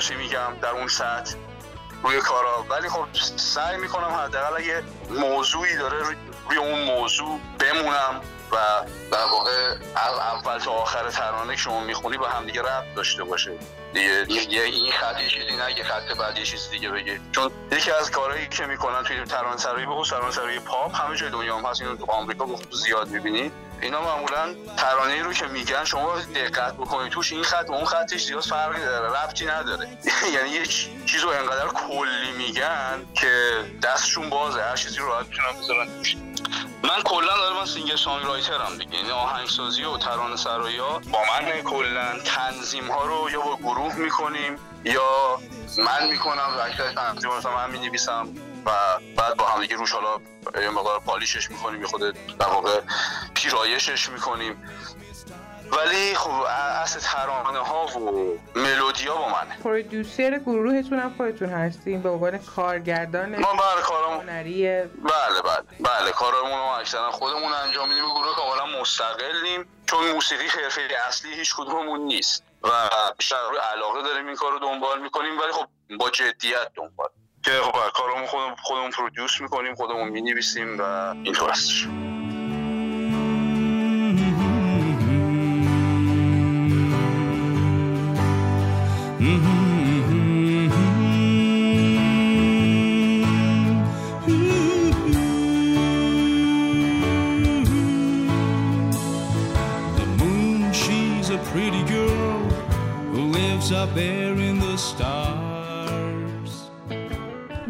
[0.00, 1.34] فردوسی میگم در اون سطح
[2.02, 2.64] روی کارا.
[2.70, 8.20] ولی خب سعی می‌کنم حداقل اگه موضوعی داره روی- اون موضوع بمونم
[8.52, 8.56] و
[9.12, 13.52] در واقع اول تا آخر ترانه که شما می‌خونی با همدیگه ربط داشته باشه.
[13.92, 14.26] دیگه.
[14.50, 18.10] یه این خط یه چیزی نگه خط بعد یه چیز دیگه بگه چون یکی از
[18.10, 21.64] کارهایی که می‌کنن توی ترانه سرایی به خصوص ترانه سرایی پاپ همه جای دنیا هم
[21.66, 21.82] هست.
[21.82, 27.12] اینو تو آمریکا زیاد می‌بینید اینا معمولا ترانه رو که میگن شما دقت بکنید.
[27.12, 29.88] توش این خط و اون خطش زیاد فرقی داره ربطی نداره.
[30.34, 30.66] یعنی یه
[31.06, 34.62] چیز رو انقدر کلی میگن که دستشون بازه.
[34.62, 35.88] هر چیزی راحت می‌تونن بذارن
[36.82, 38.94] من کلا دارم من سینگر سانگ رایترم دیگه.
[38.94, 43.79] یعنی آهنگسازی و ترانه سرایی ها با من کلا تنظیم ها رو یا با گروه
[43.88, 45.38] می‌کنیم یا
[45.78, 48.28] من می‌کنم و اکثر تنظیم مثلا من می‌نویسم
[48.66, 48.70] و
[49.16, 50.20] بعد با هم دیگه روش حالا
[50.62, 52.00] یه مقدار پالیشش می‌کنیم یه خود
[52.38, 52.80] در واقع
[53.34, 54.62] پیرایشش می‌کنیم.
[55.72, 56.30] ولی خب
[56.82, 59.58] اصل ترانه ها و ملودی ها با منه.
[59.64, 66.58] پرودوسر گروهتون هم خودتون هستین به عنوان کارگردان ما بر کارم بله بله بله کارمون
[66.58, 68.04] رو اکثرا خودمون انجام میدیم.
[68.04, 72.42] گروه کاملا مستقلیم چون موسیقی حرفه اصلی هیچ کدوممون نیست.
[72.62, 72.68] و
[73.18, 75.66] بیشتر روی علاقه داریم این کار رو دنبال می‌کنیم ولی خب
[75.98, 77.08] با جدیت دنبال.
[77.44, 80.82] که خب کارمون خودمون خودمون پرودوس می‌کنیم خودمون می‌نویسیم و
[81.24, 81.86] اینطور هستش.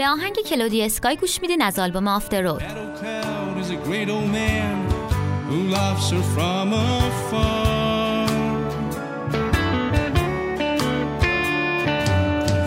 [0.10, 4.10] آهنگ کلودی اسکای گوش میدین از آلبوم آفتر رود That old cloud is a great
[4.10, 4.76] old man
[5.50, 8.28] who loves her from afar.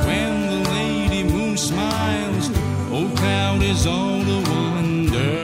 [0.09, 2.47] When the lady moon smiles,
[2.97, 5.35] old cloud is all a wonder.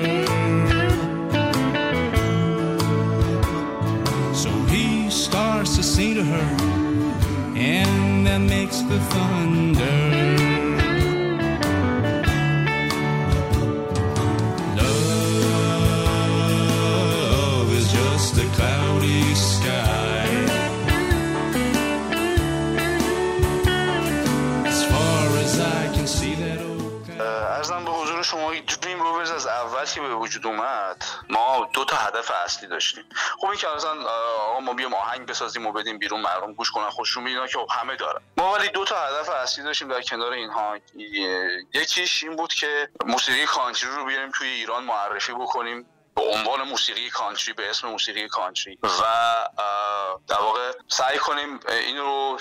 [4.43, 6.49] So he starts to sing to her,
[7.57, 10.08] and that makes the thunder.
[28.40, 33.04] شما دریم روورز از اول که به وجود اومد ما دو تا هدف اصلی داشتیم.
[33.40, 36.90] خب این که مثلا آقا ما بیام آهنگ بسازیم و بدیم بیرون مردم گوش کنن
[36.90, 38.22] خوششون اینا که خب همه دارن.
[38.38, 40.78] ما ولی دو تا هدف اصلی داشتیم در کنار اینها.
[41.74, 45.86] یکیش این بود که موسیقی کانتری رو بیاریم توی ایران معرفی بکنیم.
[46.20, 48.80] به عنوان موسیقی کانتری به اسم موسیقی کانتری.
[48.84, 49.04] و
[50.28, 52.40] در واقع سعی کنیم این رو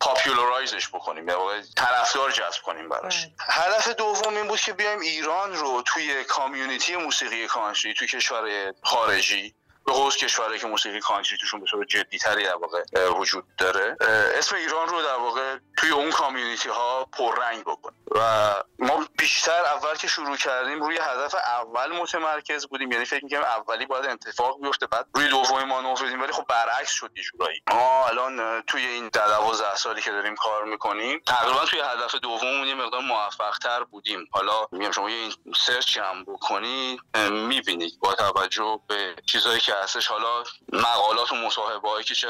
[0.00, 1.26] پاپیولارایزش بکنیم.
[1.26, 3.28] در واقع طرفدار جذب کنیم براش.
[3.40, 9.54] هدف دوم این بود که بیایم ایران رو توی کامیونیتی موسیقی کانتری توی کشور خارجی
[9.88, 13.96] به خصوص که موسیقی کانتری توشون به صورت جدیتری در واقع وجود داره
[14.38, 19.94] اسم ایران رو در واقع توی اون کامیونیتی ها پررنگ بکنیم و ما بیشتر اول
[19.94, 22.92] که شروع کردیم روی هدف اول متمرکز بودیم.
[22.92, 26.44] یعنی فکر می‌کنم اولی باید اتفاق بیفته بعد روی دومی ما نو بدیم ولی خب
[26.48, 27.62] برعکس شد یه جورایی.
[27.70, 32.64] ما الان توی این ده دوازده سالی که داریم کار می‌کنیم تقریبا توی هدف دوم
[32.64, 34.28] یه مقدار موفق تر بودیم.
[34.30, 35.32] حالا میگم شما این
[35.66, 42.04] search هم بکنید می‌بینید با توجه به چیزایی که هستش حالا مقالات و مصاحبه هایی
[42.04, 42.28] که چه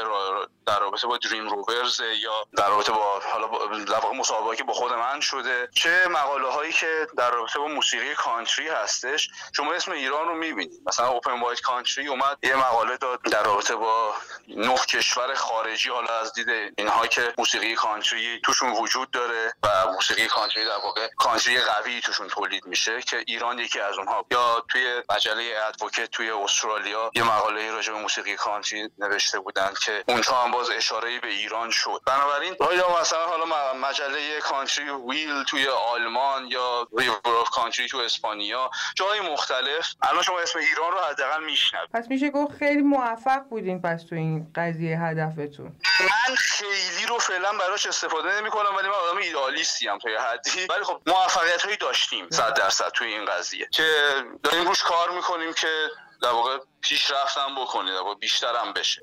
[0.65, 3.47] در رابطه با Dream Rovers یا در رابطه با حالا
[3.83, 7.67] در واقع مصاحبه که با خود من شده چه مقاله هایی که در رابطه با
[7.67, 10.81] موسیقی کانتری هستش شما اسم ایران رو می‌بینید.
[10.85, 14.13] مثلا Open Wide Country اومد یه مقاله داد در رابطه با
[14.47, 20.27] نه کشور خارجی حالا از دید اینها که موسیقی کانتری توشون وجود داره و موسیقی
[20.27, 24.25] کانتری در واقع کانتری قوی توشون تولید میشه که ایران یکی از اونها.
[24.31, 30.03] یا توی مجله Advocate توی استرالیا یه مقاله راجع به موسیقی کانتری نوشته بودن که
[30.07, 32.01] اونجا هم باز اشاره به ایران شد.
[32.05, 39.19] بنابراین یا مثلا حالا مجله Countryville توی آلمان یا River of Country تو اسپانیا جای
[39.19, 41.89] مختلف الان شما اسم ایران رو حداقل میشنوید.
[41.93, 45.75] پس میشه گفت خیلی موفق بودین پس تو این قضیه هدفتون.
[45.99, 50.19] من خیلی رو فعلا براش استفاده نمی کنم ولی من آدم ایدالیستی هم تا یه
[50.19, 50.65] حدی.
[50.69, 54.13] ولی خب موفقیت هایی داشتیم صد درصد توی این قضیه که
[54.43, 55.67] داریم روش کار می‌کنیم که
[56.21, 59.01] در واقع پیشرفتم بکنید و بیشتر هم بشه.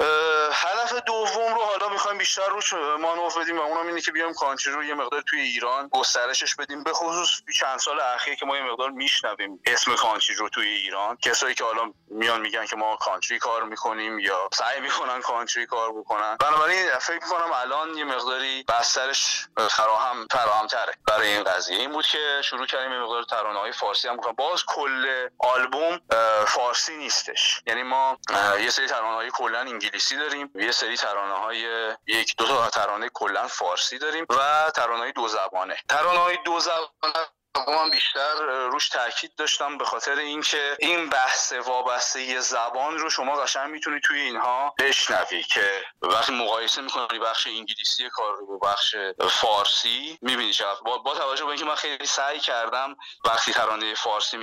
[0.52, 4.72] هدف دوم رو حالا می‌خوایم بیشتر روش مانور بدیم و اونم اینه که بیام کانتری
[4.72, 6.84] رو یه مقدار توی ایران گسترشش بدیم.
[6.84, 11.16] به خصوص چند سال اخیر که ما یه مقدار میشنویم اسم کانتری رو توی ایران.
[11.16, 15.92] کسایی که حالا میان میگن که ما کانتری کار می‌کنیم یا سعی می‌کنن کانتری کار
[15.92, 16.36] بکنن.
[16.36, 21.78] بنابراین فکر می‌کنم الان یه مقداری بسترش فراهم فراهم تره برای این قضیه.
[21.78, 24.16] این بود که شروع کردیم یه مقدار ترانه های فارسی هم.
[24.16, 26.00] باز کل آلبوم
[26.46, 27.60] فارسی نیستش.
[27.66, 28.18] یعنی ما
[28.60, 33.08] یه سری ترانه های کلا انگلیسی داریم یه سری ترانه های یک دو تا ترانه
[33.08, 35.76] کلا فارسی داریم و ترانه های دو زبانه.
[35.88, 37.26] ترانه های دو زبانه
[37.68, 38.34] من بیشتر
[38.70, 44.20] روش تاکید داشتم به خاطر اینکه این بحث وابسته زبان رو شما قشنگ می‌تونید توی
[44.20, 48.96] اینها بشنوی که وقتی مقایسه می‌کنی بخش انگلیسی کار رو با بخش
[49.30, 54.36] فارسی می‌بینی چقدر با, با توجه به اینکه من خیلی سعی کردم وقتی ترانه فارسی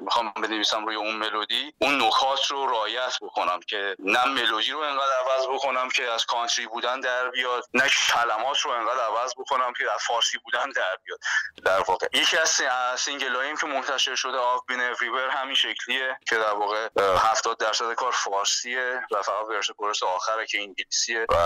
[0.00, 5.12] می‌خوام بنویسم روی اون ملودی اون نکات رو رعایت بکنم که نه ملودی رو انقدر
[5.24, 9.92] عوض بکنم که از کانتری بودن در بیاد نه کلمات رو انقدر عوض بکنم که
[9.92, 11.18] از فارسی بودن در بیاد.
[11.64, 12.50] در واقع یکی از
[12.96, 16.88] single هاییم که منتشر شده I've Been Everywhere همین شکلیه که در واقع
[17.18, 21.36] 70 درصد کار فارسیه و فقط verse chorus آخره که انگلیسیه و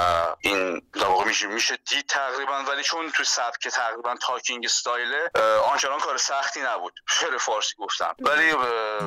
[0.41, 2.63] این در واقع میشه میشه دید تقریبا.
[2.73, 5.31] ولی چون تو سبک تقریبا talking style ه
[5.73, 6.93] آنچنان کار سختی نبود.
[7.09, 8.15] شعر فارسی گفتم.
[8.21, 8.53] ولی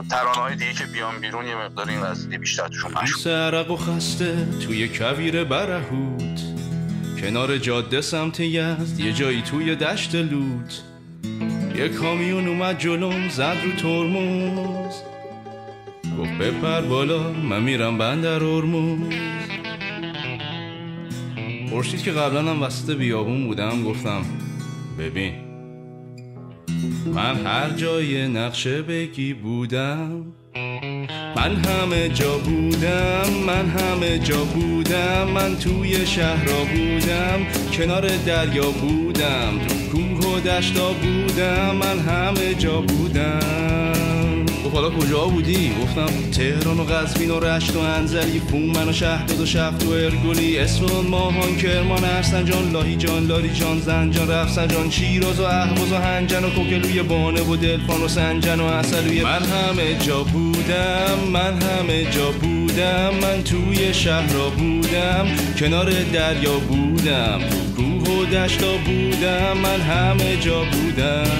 [0.09, 2.99] ترانه های دیگه که بیان بیرون یه مقدار این قضیه بیشتر توشون و
[4.65, 6.39] توی کویر برهوت.
[7.21, 10.90] کنار جاده سمت یزد یه جایی توی دشت لوت.
[11.75, 14.93] یه کامیون اومد جلوم زد رو ترموز
[16.19, 19.13] گفت بپر بالا من میرم بندر ارموز
[21.71, 24.21] پرسید که قبلا هم وسط بیابون بودم گفتم
[24.99, 25.33] ببین
[27.13, 30.25] من هر جای نقشه بگی بودم.
[30.55, 37.39] من همه جا بودم من همه جا بودم من توی شهرها بودم
[37.77, 43.60] کنار دریا بودم تو کوه و دشتا بودم من همه جا بودم.
[44.71, 49.39] گفت حالا کجا بودی؟ گفتم تهران و قزوین و رشت و انزلی فومن و شهداد
[49.39, 55.39] و شفت و ارگولی اسفان ماهان کرمان ارسنجان لاهی جان لاری جان زنجان رفسنجان شیراز
[55.39, 59.95] و اهواز و هنجن و کوکلوی بانه و دلفان و سنجن و اصلوی من همه
[60.05, 65.27] جا بودم من همه جا بودم من توی شهرها بودم
[65.59, 67.39] کنار دریا بودم
[67.75, 71.31] کوه و دشتا بودم من همه جا بودم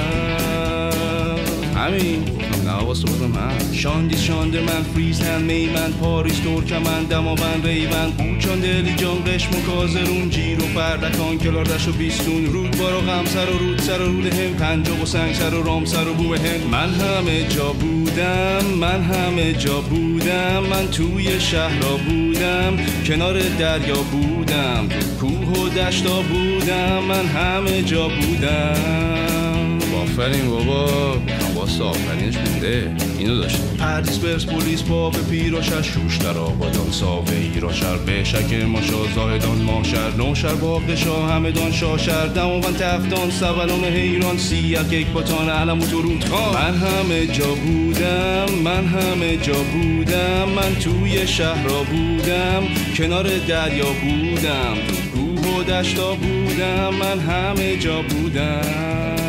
[1.76, 2.41] همین
[2.80, 8.96] خود من شاندی شاندر من فریز هم می من پاریس ترکمن دماوند ریون بوچان دلی
[8.96, 10.30] جان قشم و کازرون.
[10.30, 12.46] جیر و فردکان کلاردش و بیستون.
[12.46, 15.86] رود بارا غمسر و رود سر و رود هم پنجاب و سنگ سر و رام
[15.86, 20.64] سر و بوم هم من همه جا بودم من همه جا بودم.
[20.72, 24.90] من توی شهرها بودم کنار دریا بودم.
[25.20, 29.80] کوه و دشتا بودم من همه جا بودم.
[30.04, 31.18] آفرین بابا.
[31.56, 33.58] واسه آفرینش بوده اینو داشت.
[33.80, 40.56] پردیس برس پولیس باب پیراشر شوشتر آبادان ساوه ایراشر به شک ماشا زاهدان ماشر نوشر
[40.56, 44.38] باغ شاه همدان شاشر دماوند تفتان سبلان حیران.
[44.38, 45.84] سیک یک باتان علم و
[46.30, 46.54] خان.
[46.54, 50.50] من همه جا بودم من همه جا بودم.
[50.56, 52.64] من توی شهرها بودم.
[52.98, 54.76] کنار دریا بودم.
[54.88, 56.96] تو کوه و دشتا بودم.
[56.96, 59.21] من همه جا بودم.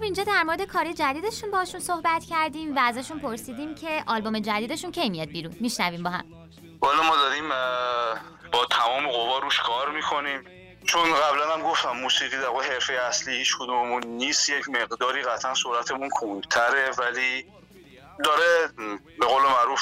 [0.00, 4.92] خب اینجا در مورد کار جدیدشون باشون صحبت کردیم و ازشون پرسیدیم که آلبوم جدیدشون
[4.92, 5.56] کی میاد بیرون.
[5.60, 6.24] میشنویم با هم.
[6.80, 7.48] والا ما داریم
[8.52, 10.44] با تمام قوا روش کار می‌کنیم.
[10.86, 14.48] چون قبلا هم گفتم موسیقی در حرفه اصلی هیچ کدوممون نیست.
[14.48, 17.52] یک مقداری قطعا سرعتمون کندتره ولی
[18.24, 18.68] داره
[19.18, 19.80] به قول معروف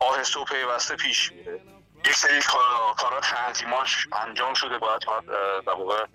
[0.00, 1.60] آهسته و پیوسته پیش میره.
[2.06, 2.40] یک سری
[2.96, 5.00] کارا تنظیماش انجام شده باید
[5.66, 6.06] در واقع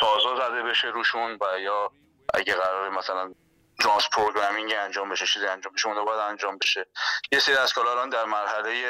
[0.00, 1.90] سازا زده بشه روشون و یا
[2.34, 3.34] اگه قرار مثلا
[3.80, 6.86] drums programming انجام بشه چیزی انجام بشه اون باید انجام بشه.
[7.32, 8.82] یه سری از کارا در مرحله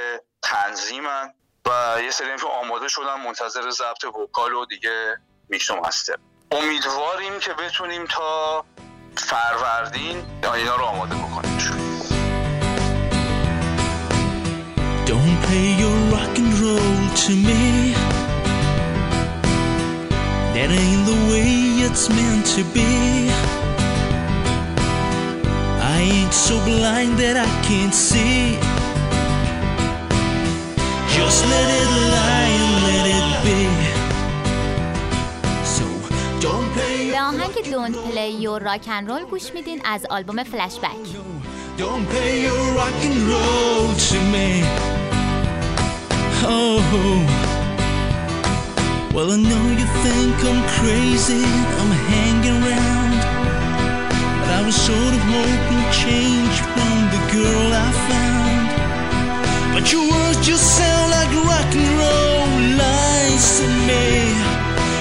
[0.43, 1.33] تنظیمن
[1.67, 5.17] و یه سری که آماده شدن منتظر ضبط vocal و دیگه
[5.49, 6.17] میکس و master
[6.51, 8.65] امیدواریم که بتونیم تا
[9.17, 11.59] فروردین اینا رو آماده بکنیم.
[15.07, 17.95] Don't pay your rock and roll to me.
[20.55, 21.51] That ain't the way
[21.87, 23.28] it's meant to be.
[26.08, 28.58] I ain't so blind that I can't see.
[31.16, 33.62] Just let it lie and let it be.
[35.76, 35.86] So
[36.46, 41.08] don't pay به آهنگ دونت پلی یور راکن رول گوش میدین از آلبوم فلش بک
[41.78, 44.50] Don't pay your rock and roll to me.
[46.46, 46.80] Oh,
[49.16, 51.44] well, I know you think I'm crazy.
[51.80, 53.07] I'm hanging around,
[54.69, 58.69] was sort of hoping change from the girl I found.
[59.73, 62.45] But your words just sound like rock and roll
[62.77, 64.09] lines to me,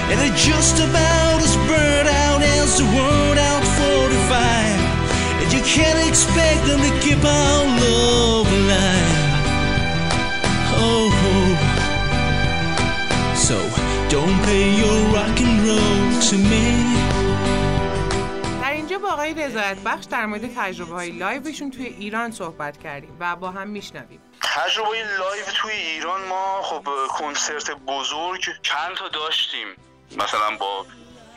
[0.08, 5.42] and they're just about as burnt out as the word out 45.
[5.42, 9.20] And you can't expect them to keep our love alive.
[10.80, 11.52] Oh, oh.
[13.36, 13.56] so
[14.08, 17.07] don't pay your rock and roll to me.
[19.08, 23.68] آقای رضایت بخش در مورد تجربه های لایوشون توی ایران صحبت کردیم و با هم
[23.68, 24.20] میشنویم.
[24.42, 29.68] تجربه لایو توی ایران ما خب کنسرت بزرگ چند تا داشتیم.
[30.16, 30.86] مثلا با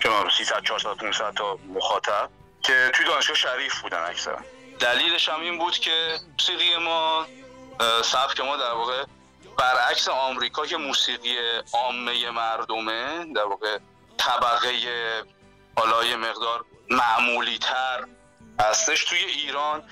[0.04, 2.30] کنار 300 400 500 تا مخاطب
[2.62, 4.40] که توی دانشگاه شریف بودن اکثرا.
[4.80, 7.26] دلیلش هم این بود که موسیقی ما
[8.04, 9.04] سبک ما در واقع
[9.58, 11.36] برعکس آمریکا که موسیقی
[11.74, 13.78] عامه مردمه در واقع
[14.18, 14.72] طبقه
[15.76, 18.08] حالا یه مقدار معمولی تر
[18.60, 19.84] هستش توی ایران.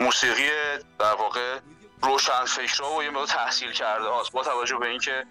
[0.00, 0.50] موسیقی
[0.98, 1.58] در واقع
[2.02, 4.32] روشن فکرها و یه مقدار تحصیل کرده هاست.
[4.32, 5.26] با توجه به اینکه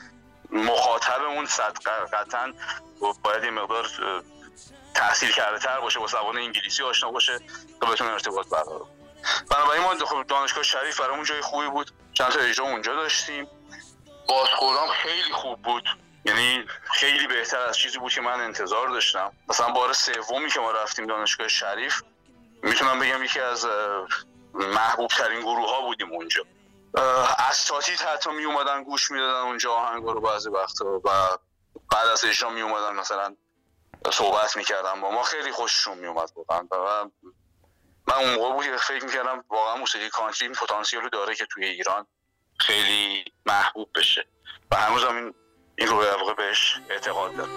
[0.51, 1.77] مخاطبمون صد
[2.13, 2.53] قطعا
[3.23, 3.87] باید یه مقدار
[4.95, 7.39] تحصیل کرده تر باشه با زبان انگلیسی آشنا باشه
[7.81, 8.85] تا بتونه ارتباط برقرار.
[9.51, 11.91] بنابراین ما خب دانشگاه شریف برامون جای خوبی بود.
[12.13, 13.47] چند تا اجرا اونجا داشتیم.
[14.29, 15.83] بازخورام خیلی خوب بود.
[16.27, 19.31] یعنی خیلی بهتر از چیزی بود که من انتظار داشتم.
[19.49, 22.01] مثلا بار سومی که ما رفتیم دانشگاه شریف
[22.63, 23.67] می‌تونم بگم یکی از
[24.53, 26.45] محبوب ترین گروه ها بودیم اونجا.
[27.39, 30.99] اساتید حتی می اومدن گوش می‌دادن اونجا آهنگا رو بعضی وقتا و
[31.91, 33.35] بعد از اجرا می اومدن مثلا
[34.11, 35.23] صحبت می‌کردن با ما.
[35.23, 36.67] خیلی خوششون می اومد واقعا.
[36.71, 37.09] و
[38.07, 41.65] من اون موقع بود فکر می‌کردم واقعا موسیقی کانتری این پتانسیل رو داره که توی
[41.65, 42.07] ایران
[42.59, 44.27] خیلی محبوب بشه.
[44.71, 45.33] و هنوز هم این
[45.79, 47.49] این رو در واقع بهش اعتقاد دارم.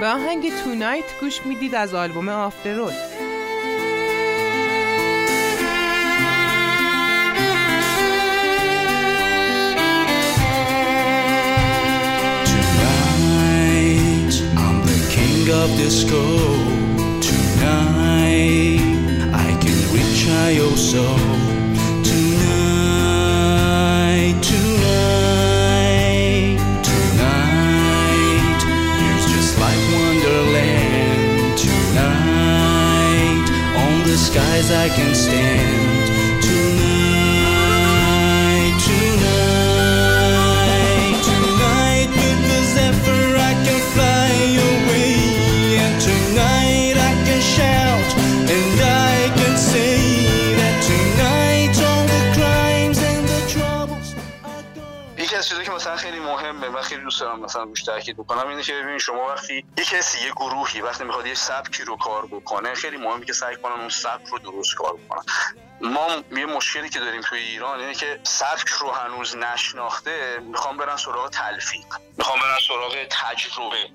[0.00, 2.80] به آهنگ تونایت گوش می‌دید از آلبوم آفتر
[15.50, 16.22] of disco.
[17.20, 18.80] Tonight,
[19.34, 21.02] I can reach high so.
[22.10, 28.62] Tonight, tonight, tonight,
[29.00, 31.58] here's just like Wonderland.
[31.58, 33.46] Tonight,
[33.76, 35.49] on the skies I can stand.
[57.30, 61.04] دارم مثلا روش تاکید بکنم اینه که ببینید شما وقتی یه کسی یه گروهی وقتی
[61.04, 64.74] می‌خواد یه سبکی رو کار بکنه خیلی مهمه که سعی کنن اون سبک رو درست
[64.74, 65.22] کار بکنن.
[65.80, 70.96] ما یه مشکلی که داریم توی ایران اینه که سبک رو هنوز نشناخته می‌خوام برن
[70.96, 71.84] سراغ تلفیق.
[72.18, 73.90] می‌خوام برن سراغ تجربه.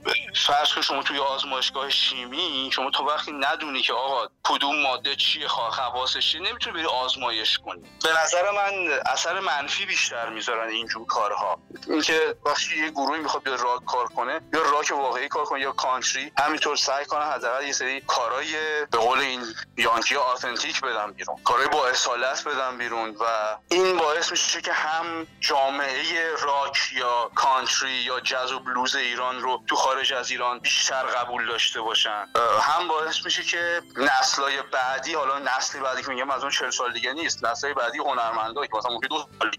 [0.47, 5.47] فرض کن شما توی آزمایشگاه شیمی شما تو وقتی ندونی که آقا کدوم ماده چیه
[5.47, 7.81] خواصش چیه نمی‌تونی بری آزمایش کنی.
[8.03, 11.59] به نظر من اثر منفی بیشتر می‌ذارن اینجور کارها.
[11.88, 15.71] اینکه وقتی یه گروهی می‌خواد بیا راک کار کنه یا راک واقعی کار کنه یا
[15.71, 18.53] کانتری همینطور سعی کنن حداقل یه سری کارهای
[18.91, 21.38] به قول این یانکی آتنتیک بدن بیرون.
[21.76, 23.23] با اصالت بدن بیرون و
[23.71, 29.61] این باعث میشه که هم جامعه راک یا کانتری یا جاز و بلوز ایران رو
[29.67, 32.26] تو خارج از ایران بیشتر قبول داشته باشن.
[32.61, 36.93] هم باعث میشه که نسلای بعدی حالا نسلی بعدی که میگم از اون 40 سال
[36.93, 39.51] دیگه نیست نسلای بعدی هنرمندا که مثلا ممکن دو سال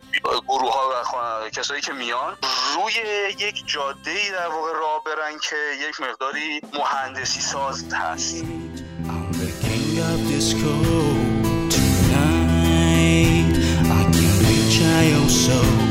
[0.48, 0.90] گروه ها
[1.44, 2.36] و کسایی که میان
[2.74, 2.94] روی
[3.38, 5.56] یک جاده ای در واقع راه برن که
[5.88, 8.44] یک مقداری مهندسی ساز هست.
[14.78, 15.85] child so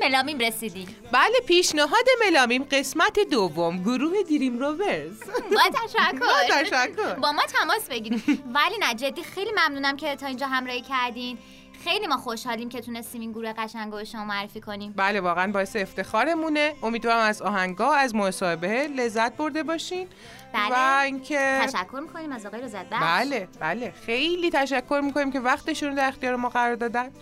[0.00, 0.96] ملامیم رسیدیم.
[1.12, 5.20] بله پیشنهاد ملامیم قسمت دوم گروه دیریم روورز
[5.50, 6.18] با تشکر.
[6.18, 7.14] با تشکر.
[7.14, 8.22] با ما تماس بگیرید.
[8.54, 11.38] ولی نه جدی خیلی ممنونم که تا اینجا همراهی کردین.
[11.84, 14.92] خیلی ما خوشحالیم که تونستیم این گروه قشنگ رو به شما معرفی کنیم.
[14.96, 16.74] بله واقعا باعث افتخارمونه.
[16.82, 20.08] امیدوارم از آهنگا از مصاحبه لذت برده باشین.
[20.54, 20.68] بله.
[20.70, 22.82] و اینکه تشکر می‌کنیم از آقای بخش.
[22.90, 23.94] بله بله.
[24.06, 27.12] خیلی تشکر می‌کنیم که وقتشون رو در اختیار ما قرار دادن.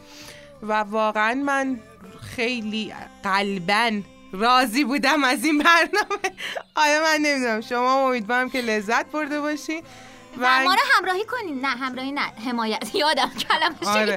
[0.63, 1.81] و واقعا من
[2.37, 4.01] خیلی قلبا
[4.33, 6.37] راضی بودم از این برنامه.
[6.75, 9.83] آیا من نمی‌دونم شما امیدوارم که لذت برده باشین.
[10.39, 11.61] و ما رو همراهی کنین.
[11.61, 12.21] نه همراهی نه.
[12.21, 12.95] حمایت.
[12.95, 14.17] یادم کلمش آره.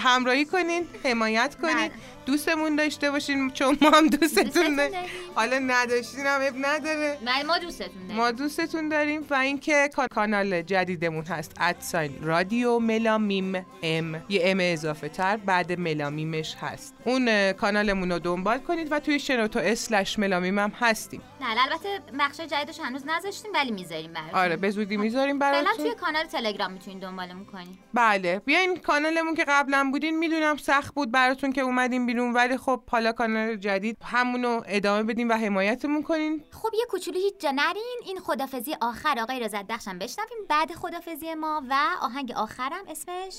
[0.00, 1.74] همراهی کنین حمایت کنین.
[1.74, 1.90] بله.
[2.26, 4.94] دوستمون داشته باشین چون ما هم دوستتون داریم.
[5.34, 7.18] حالا نداشتین هم اب نداره.
[7.46, 8.16] ما دوستتون داریم.
[8.16, 14.22] ما دوستتون داریم و اینکه کان- کانال جدیدمون هست ادساین رادیو ملامیم ام.
[14.28, 16.94] یه ام اضافه تر بعد ملامیمش هست.
[17.04, 21.20] اون کانالمون رو دنبال کنید و توی شنوتو اسلش ملامیم هم هستیم.
[21.40, 24.40] نه البته بخش جدیدش هنوز نذاشتیم ولی می‌ذاریم براتون.
[24.40, 29.34] آره به زودی می‌ذاریم فعلا براتون توی کانال تلگرام می‌تونین دنبالمون کنین بله بیاین کانالمون
[29.34, 33.96] که قبلا بودین می‌دونم سخت بود براتون که اومدین بیرون ولی خب حالا کانال جدید
[34.04, 36.44] همونو ادامه بدین و حمایتمون کنین.
[36.50, 38.00] خب یه کوچولو هیچ جا نرین.
[38.04, 39.18] این خدافزی آخر.
[39.18, 40.38] آقای رضت بخشم بشنویم.
[40.48, 42.84] بعد خدافزی ما و آهنگ آخرم.
[42.88, 43.34] اسمش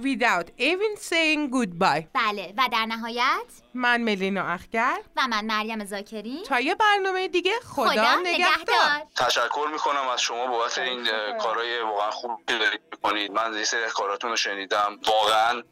[0.00, 2.06] without even saying goodbye.
[2.12, 2.54] بله.
[2.56, 6.42] و در نهایت من ملینا اخگر و من مریم زاکری.
[6.46, 9.02] تا یه برنامه دیگه خدا, خدا نگهدار.
[9.16, 11.08] تشکر می‌کنم از شما بابت این
[11.38, 13.32] کارهای واقعا خوب که دارید می‌کنید.
[13.32, 14.98] من یه سری کاراتون رو شنیدم.
[15.06, 15.62] واقعا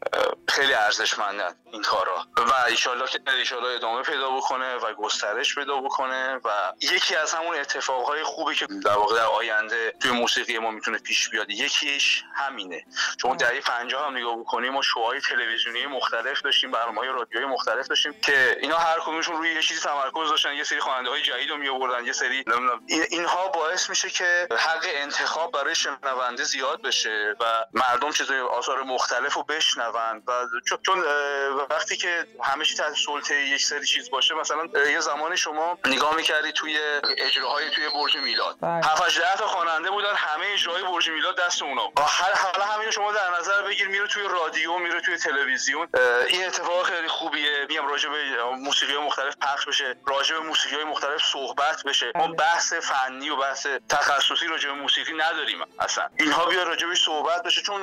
[0.47, 2.25] خیلی ارزشمندن این کارا.
[2.37, 7.55] و ایشالله که ایشالله ادامه پیدا بکنه و گسترش پیدا بکنه و یکی از همون
[7.55, 12.85] اتفاقهای خوبی که در واقع در آینده توی موسیقی ما می‌تونه پیش بیاد یکیش همینه.
[13.17, 17.94] چون دهه 50 هم نگاه بکنیم ما شوهای تلویزیونی مختلف داشتیم برنامه‌های رادیویی مختلف داشتیم
[18.21, 21.57] که اینا هر کدومشون روی یه چیزی تمرکز داشتن یه سری خواننده های جدید رو
[21.57, 27.35] میآوردن یه سری نمی‌دونم این اینها باعث میشه که حق انتخاب برای شنونده زیاد بشه
[27.39, 29.85] و مردم چیزای آثار مختلف رو بشنون
[30.27, 30.45] و
[30.85, 31.03] چون-
[31.69, 36.15] وقتی که همه چی تحت سلطه یک سری چیز باشه مثلا یه زمانی شما نگاه
[36.15, 36.79] می‌کردی توی
[37.17, 38.57] اجراهای توی برج میلاد.
[38.61, 38.71] بله.
[38.85, 41.91] 7 ده تا خواننده بودن همه اجرای برج میلاد دست اونا.
[42.07, 45.87] هر حالا همین شما در نظر بگیر میره توی رادیو میره توی تلویزیون.
[46.27, 47.65] این اتفاق خیلی خوبیه.
[47.69, 52.11] میگم راجع به موسیقی مختلف پخش بشه راجع به موسیقی مختلف صحبت بشه.
[52.15, 56.09] ما بحث فنی و بحث تخصصی راجع به موسیقی نداریم اصلا.
[56.19, 57.81] اینها بیا راجع بهش صحبت بشه چون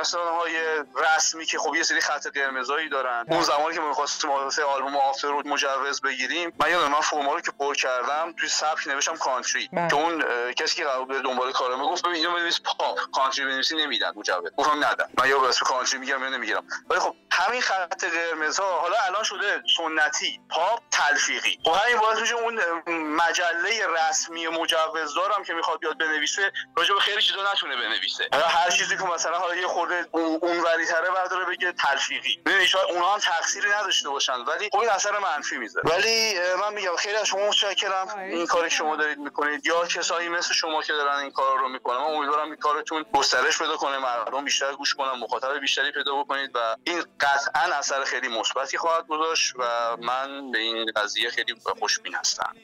[0.00, 3.24] رسانه های رسمی که خب یه سری خط قرمزایی دارن.
[3.28, 6.90] اون زمانی که ما می‌خواستیم واسه آلبوم Off the Road رو مجوز بگیریم من یادم
[6.90, 9.68] من فرما رو که پر کردم توی سبک نوشتم کانتری.
[9.72, 9.88] بله.
[9.88, 12.98] که اون کسی که قرار بود دنبال کارم گفت ببین اینو بنویس پاپ.
[13.12, 14.52] کانتری بنویسی نمیدن مجوز.
[14.56, 16.66] گفتم ندن من یا واسه کانتری میگم یا نمی‌گیرم.
[16.90, 21.58] ولی خب همین خط قرمزها حالا الان شده سنتی پاپ تلفیقی.
[21.64, 27.22] خب همین باعث میشه اون مجله رسمی مجوزدارم که می‌خواد بیاد بنویسه راجع به خیلی
[27.22, 28.28] چیزا نتونه بنویسه.
[28.32, 32.42] حالا هر چیزی که مثلا حالا یه خورده اون اونوری تره برداره بگه تلفیقی.
[32.46, 35.90] ببین شاید اونها هم تقصیری نداشته باشن ولی خب این اثر منفی می‌ذاره.
[35.90, 38.18] ولی من میگم خیلی از شما متشکرم.
[38.18, 39.66] این کاری که شما دارید می‌کنید.
[39.66, 43.58] یا کسایی مثل شما که دارن این کار رو می‌کنن من امیدوارم این کارتون گسترش
[43.58, 48.28] پیدا کنه مردم بیشتر گوش کنن مخاطب بیشتری پیدا بکنید و این قطعا اثر خیلی
[48.28, 49.62] مثبتی خواهد گذاشت و
[50.00, 52.56] من به این قضیه خیلی خوشبین هستم.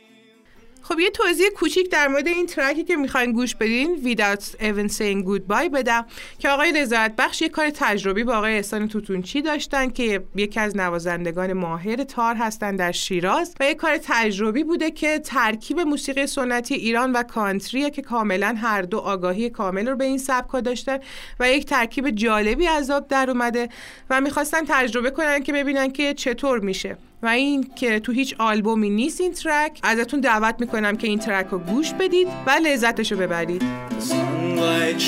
[0.82, 5.26] خب یه توضیح کوچیک در مورد این ترکی که می‌خواین گوش بدین Without Even Saying
[5.26, 6.06] Goodbye بدم
[6.38, 10.76] که آقای رضایت بخش یه کار تجربی با آقای احسان توتونچی داشتن که یکی از
[10.76, 16.74] نوازندگان ماهر تار هستن در شیراز و یه کار تجربی بوده که ترکیب موسیقی سنتی
[16.74, 20.98] ایران و کانتریه که کاملا هر دو آگاهی کامل رو به این سبکا داشتن
[21.40, 23.68] و یک ترکیب جالبی از آب در اومده
[24.10, 27.09] و می‌خواستن تجربه کنن که ببینن که چطور میشه.
[27.22, 29.78] و این که تو هیچ آلبومی نیست این ترک.
[29.82, 33.62] ازتون دعوت می‌کنم که این ترک رو گوش بدید و لذتش رو ببرید.
[34.08, 35.00] Sunlight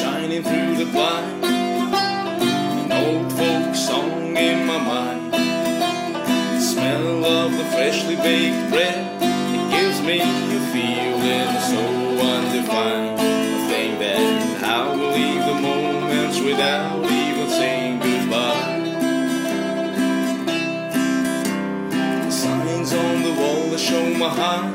[24.23, 24.67] my heart.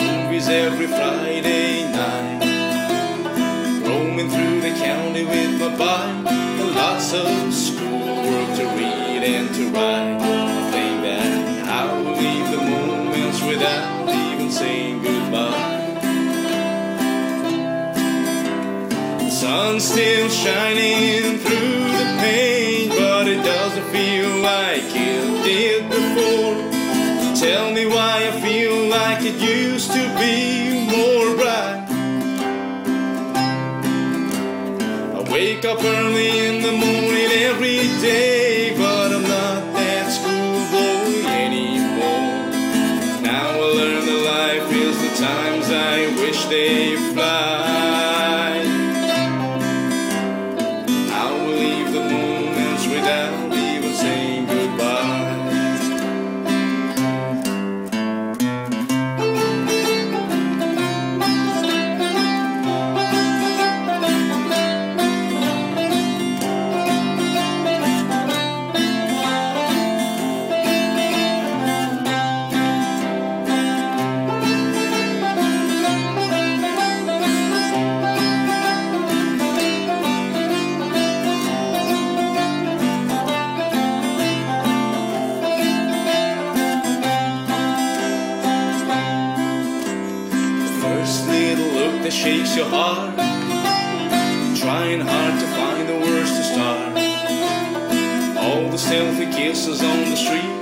[0.00, 2.40] Movies every Friday night.
[3.86, 6.32] Roaming through the county with my bike.
[6.60, 10.20] And lots of schoolwork to read and to write.
[10.22, 15.80] I think that I will leave the moments without even saying goodbye.
[19.18, 22.61] The sun's still shining through the pain,
[29.42, 31.84] used to be more bright.
[35.16, 42.40] I wake up early in the morning every day, but I'm not that schoolboy anymore.
[43.22, 46.81] Now I learn that life is the times I wish they
[92.02, 93.14] that shakes your heart.
[94.58, 96.88] Trying hard to find the words to start.
[98.38, 100.52] All the selfie kisses on the street.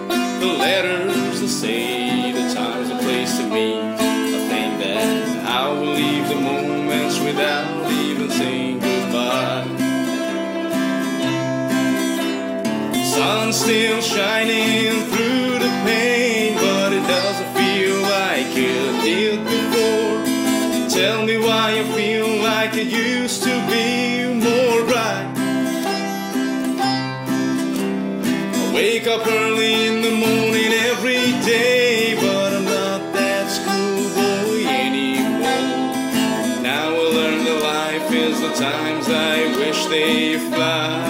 [0.41, 3.81] The letters that say the time's a place to meet.
[3.81, 9.67] I think that I will leave the moments without even saying goodbye.
[13.05, 15.40] Sun still shining through
[39.89, 41.10] they fly.